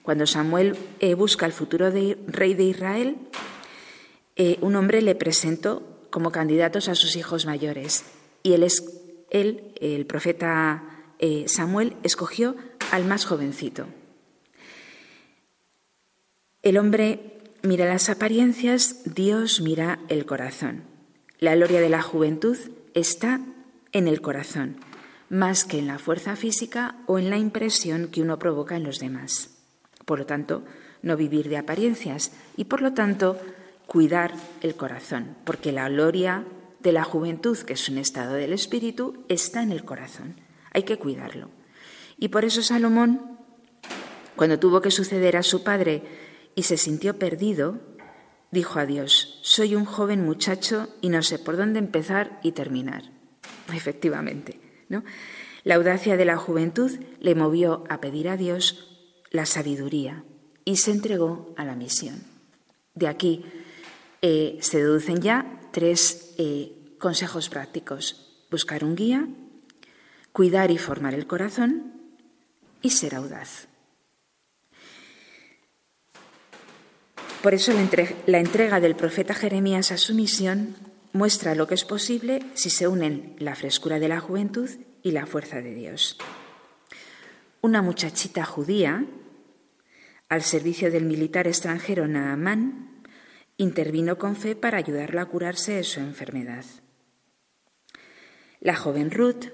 [0.01, 3.17] Cuando Samuel eh, busca el futuro rey de Israel,
[4.37, 8.05] eh, un hombre le presentó como candidatos a sus hijos mayores.
[8.43, 8.65] Y él
[9.81, 10.83] el profeta
[11.19, 12.55] eh, Samuel escogió
[12.93, 13.87] al más jovencito.
[16.61, 20.83] El hombre mira las apariencias, Dios mira el corazón.
[21.39, 22.57] La gloria de la juventud
[22.93, 23.41] está
[23.91, 24.77] en el corazón,
[25.29, 28.99] más que en la fuerza física o en la impresión que uno provoca en los
[28.99, 29.49] demás.
[30.05, 30.63] Por lo tanto,
[31.01, 33.39] no vivir de apariencias y por lo tanto
[33.87, 36.45] cuidar el corazón, porque la gloria
[36.79, 40.45] de la juventud, que es un estado del espíritu, está en el corazón
[40.75, 41.49] hay que cuidarlo.
[42.19, 43.39] Y por eso Salomón,
[44.35, 46.03] cuando tuvo que suceder a su padre
[46.53, 47.79] y se sintió perdido,
[48.51, 53.03] dijo a Dios, soy un joven muchacho y no sé por dónde empezar y terminar.
[53.73, 54.59] Efectivamente,
[55.63, 60.23] La audacia de la juventud le movió a pedir a Dios la sabiduría
[60.63, 62.23] y se entregó a la misión.
[62.93, 63.45] De aquí
[64.21, 68.45] eh, se deducen ya tres eh, consejos prácticos.
[68.49, 69.27] Buscar un guía,
[70.31, 71.93] cuidar y formar el corazón
[72.81, 73.67] y ser audaz.
[77.41, 77.73] Por eso
[78.25, 80.75] la entrega del profeta Jeremías a su misión
[81.15, 84.69] muestra lo que es posible si se unen la frescura de la juventud
[85.01, 86.17] y la fuerza de Dios.
[87.61, 89.05] Una muchachita judía,
[90.27, 93.01] al servicio del militar extranjero Naamán,
[93.55, 96.65] intervino con fe para ayudarla a curarse de su enfermedad.
[98.59, 99.53] La joven Ruth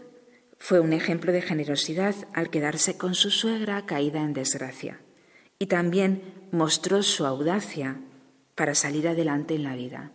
[0.57, 4.99] fue un ejemplo de generosidad al quedarse con su suegra caída en desgracia
[5.59, 8.01] y también mostró su audacia
[8.55, 10.11] para salir adelante en la vida.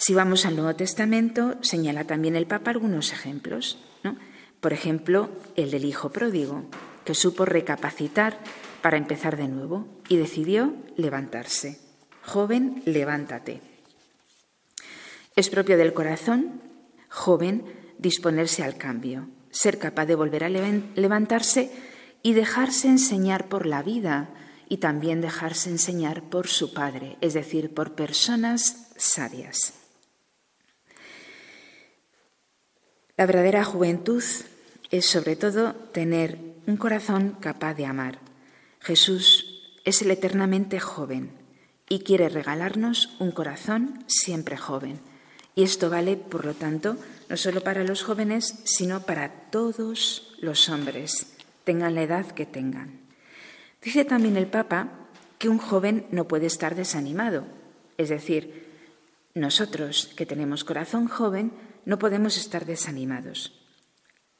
[0.00, 3.78] Si vamos al Nuevo Testamento, señala también el Papa algunos ejemplos.
[4.58, 6.64] Por ejemplo, el del Hijo Pródigo,
[7.04, 8.38] que supo recapacitar
[8.80, 11.78] para empezar de nuevo y decidió levantarse.
[12.22, 13.60] Joven, levántate.
[15.36, 16.62] Es propio del corazón,
[17.10, 17.66] joven,
[17.98, 21.70] disponerse al cambio, ser capaz de volver a levantarse
[22.22, 24.30] y dejarse enseñar por la vida
[24.66, 29.74] y también dejarse enseñar por su Padre, es decir, por personas sabias.
[33.20, 34.24] La verdadera juventud
[34.90, 38.18] es sobre todo tener un corazón capaz de amar.
[38.80, 41.30] Jesús es el eternamente joven
[41.86, 45.00] y quiere regalarnos un corazón siempre joven.
[45.54, 46.96] Y esto vale, por lo tanto,
[47.28, 51.26] no solo para los jóvenes, sino para todos los hombres,
[51.64, 53.00] tengan la edad que tengan.
[53.82, 54.92] Dice también el Papa
[55.36, 57.44] que un joven no puede estar desanimado,
[57.98, 58.66] es decir,
[59.34, 61.52] nosotros que tenemos corazón joven
[61.84, 63.52] no podemos estar desanimados.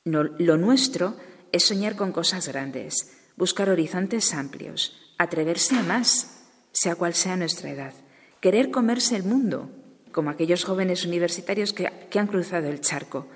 [0.04, 1.16] lo nuestro
[1.52, 7.70] es soñar con cosas grandes, buscar horizontes amplios, atreverse a más, sea cual sea nuestra
[7.70, 7.94] edad,
[8.40, 9.70] querer comerse el mundo,
[10.12, 11.86] como aquellos jóvenes universitarios que,
[12.18, 13.26] han cruzado el charco,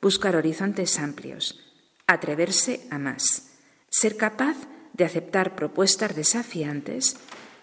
[0.00, 1.60] buscar horizontes amplios,
[2.06, 3.52] atreverse a más,
[3.88, 4.56] ser capaz
[4.92, 7.16] de aceptar propuestas desafiantes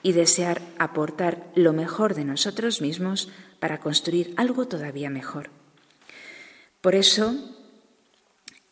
[0.03, 5.49] y desear aportar lo mejor de nosotros mismos para construir algo todavía mejor.
[6.81, 7.35] Por eso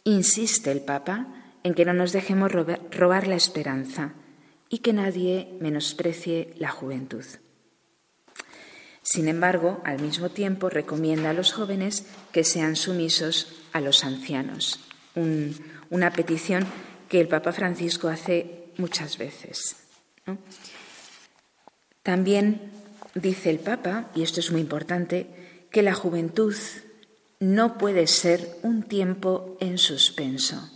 [0.03, 1.27] insiste el Papa
[1.63, 4.13] en que no nos dejemos robar la esperanza
[4.69, 7.25] y que nadie menosprecie la juventud.
[9.01, 14.79] Sin embargo, al mismo tiempo recomienda a los jóvenes que sean sumisos a los ancianos,
[15.89, 16.67] una petición
[17.07, 19.77] que el Papa Francisco hace muchas veces.
[22.03, 22.71] También
[23.15, 26.55] dice el Papa, y esto es muy importante, que la juventud
[27.39, 30.69] no puede ser un tiempo en suspenso.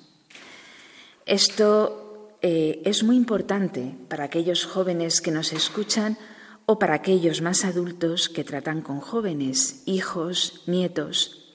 [1.26, 6.18] Esto eh, es muy importante para aquellos jóvenes que nos escuchan
[6.66, 11.54] o para aquellos más adultos que tratan con jóvenes, hijos, nietos,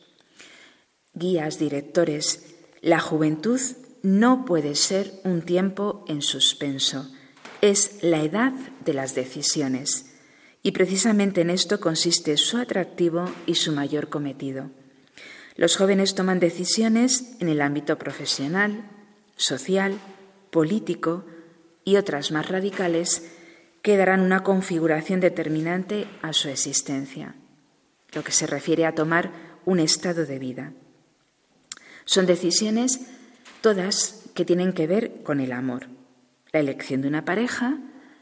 [1.15, 2.55] guías, directores.
[2.83, 3.61] La juventud
[4.03, 7.11] no puede ser un tiempo en suspenso,
[7.63, 8.53] es la edad
[8.85, 10.15] de las decisiones.
[10.63, 14.71] Y precisamente en esto consiste su atractivo y su mayor cometido.
[15.59, 18.89] Los jóvenes toman decisiones en el ámbito profesional,
[19.37, 19.99] social,
[20.53, 21.25] político
[21.85, 23.29] y otras más radicales
[23.83, 27.35] que darán una configuración determinante a su existencia,
[28.13, 29.33] lo que se refiere a tomar
[29.65, 30.75] un estado de vida.
[32.05, 33.01] Son decisiones
[33.61, 35.89] todas que tienen que ver con el amor,
[36.53, 37.79] la elección de una pareja,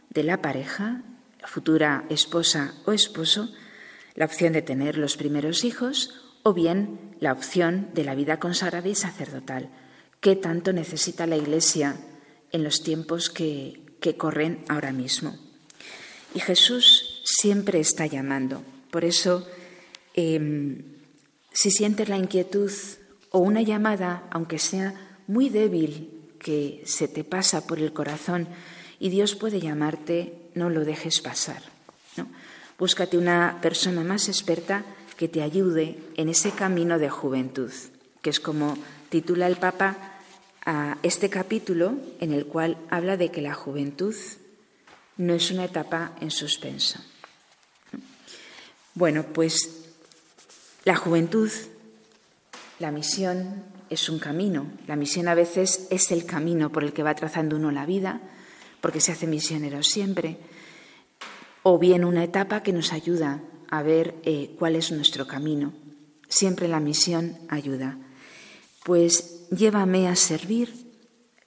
[0.09, 1.03] de la pareja,
[1.45, 3.53] futura esposa o esposo,
[4.15, 8.89] la opción de tener los primeros hijos o bien la opción de la vida consagrada
[8.89, 9.71] y sacerdotal,
[10.21, 11.97] que tanto necesita la Iglesia
[12.53, 13.83] en los tiempos que,
[14.19, 15.37] corren ahora mismo.
[16.33, 18.63] Y Jesús siempre está llamando.
[18.93, 19.45] Por eso,
[20.15, 20.85] em,
[21.53, 22.71] si sientes la inquietud
[23.31, 24.95] o una llamada, aunque sea
[25.27, 28.47] muy débil, que se te pasa por el corazón
[29.01, 31.63] y Dios puede llamarte, no lo dejes pasar.
[32.79, 34.85] Búscate una persona más experta
[35.17, 37.73] que te ayude en ese camino de juventud,
[38.23, 38.77] que es como
[39.09, 39.97] titula el Papa
[40.65, 44.15] a este capítulo en el cual habla de que la juventud
[45.17, 47.01] no es una etapa en suspenso.
[48.95, 49.85] Bueno, pues
[50.85, 51.51] la juventud,
[52.79, 54.67] la misión es un camino.
[54.87, 58.21] La misión a veces es el camino por el que va trazando uno la vida,
[58.81, 60.39] porque se hace misionero siempre,
[61.63, 63.41] o bien una etapa que nos ayuda
[63.79, 65.73] a ver eh, cuál es nuestro camino.
[66.29, 67.99] Siempre la misión ayuda.
[68.85, 70.73] Pues llévame a servir,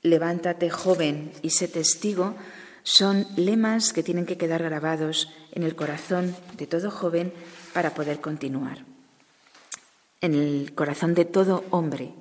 [0.02, 2.36] levántate joven y sé testigo,
[2.84, 7.34] son lemas que tienen que quedar grabados en el corazón de todo joven
[7.74, 8.86] para poder continuar.
[10.22, 12.14] En el corazón de todo hombre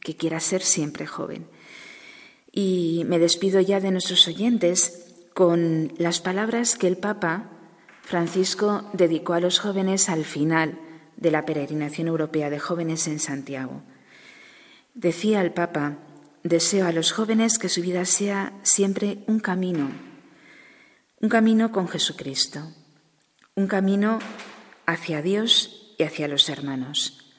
[0.00, 1.46] que quiera ser siempre joven.
[2.52, 7.59] Y me despido ya de nuestros oyentes con las palabras que el Papa
[8.02, 10.78] Francisco dedicó a los jóvenes al final
[11.16, 13.82] de la peregrinación europea de jóvenes en Santiago.
[14.94, 15.98] Decía el Papa,
[16.42, 19.90] deseo a los jóvenes que su vida sea siempre un camino,
[21.22, 22.72] Un camino con Jesucristo,
[23.54, 24.20] un camino
[24.86, 27.30] hacia Dios y hacia los hermanos,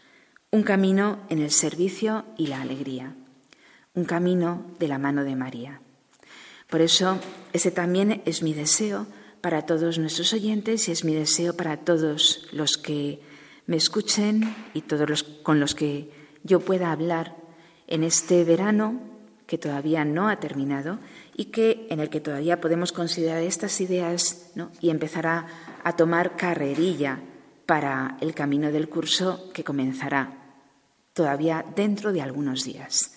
[0.51, 3.15] un camino en el servicio y la alegría,
[3.95, 5.81] un camino de la mano de María.
[6.69, 7.19] Por eso,
[7.53, 9.07] ese también es mi deseo
[9.41, 13.19] para todos nuestros oyentes y es mi deseo para todos los que
[13.65, 16.09] me escuchen y todos los con los que
[16.43, 17.35] yo pueda hablar
[17.87, 19.01] en este verano
[19.47, 20.99] que todavía no ha terminado
[21.35, 25.47] y que en el que todavía podemos considerar estas ideas y empezar a,
[25.83, 27.19] a tomar carrerilla
[27.65, 30.37] para el camino del curso que comenzará
[31.13, 33.11] todavía dentro de algunos días.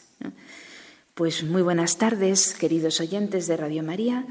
[1.14, 4.26] Pues muy buenas tardes, queridos oyentes de Radio María,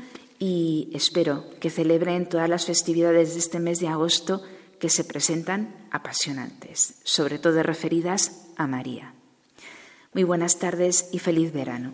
[0.45, 4.41] y espero que celebren todas las festividades de este mes de agosto
[4.77, 9.13] que se presentan apasionantes, sobre todo referidas a María.
[10.13, 11.93] Muy buenas tardes y feliz verano.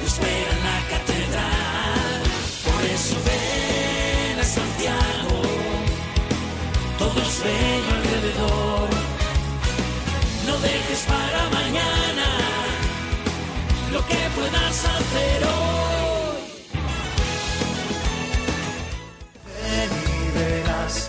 [0.07, 2.20] espera en la catedral.
[2.64, 5.43] Por eso ven a Santiago,
[6.99, 8.89] todo es bello alrededor.
[10.47, 12.27] No dejes para mañana
[13.93, 16.39] lo que puedas hacer hoy.
[19.47, 19.91] Ven
[20.22, 21.09] y verás,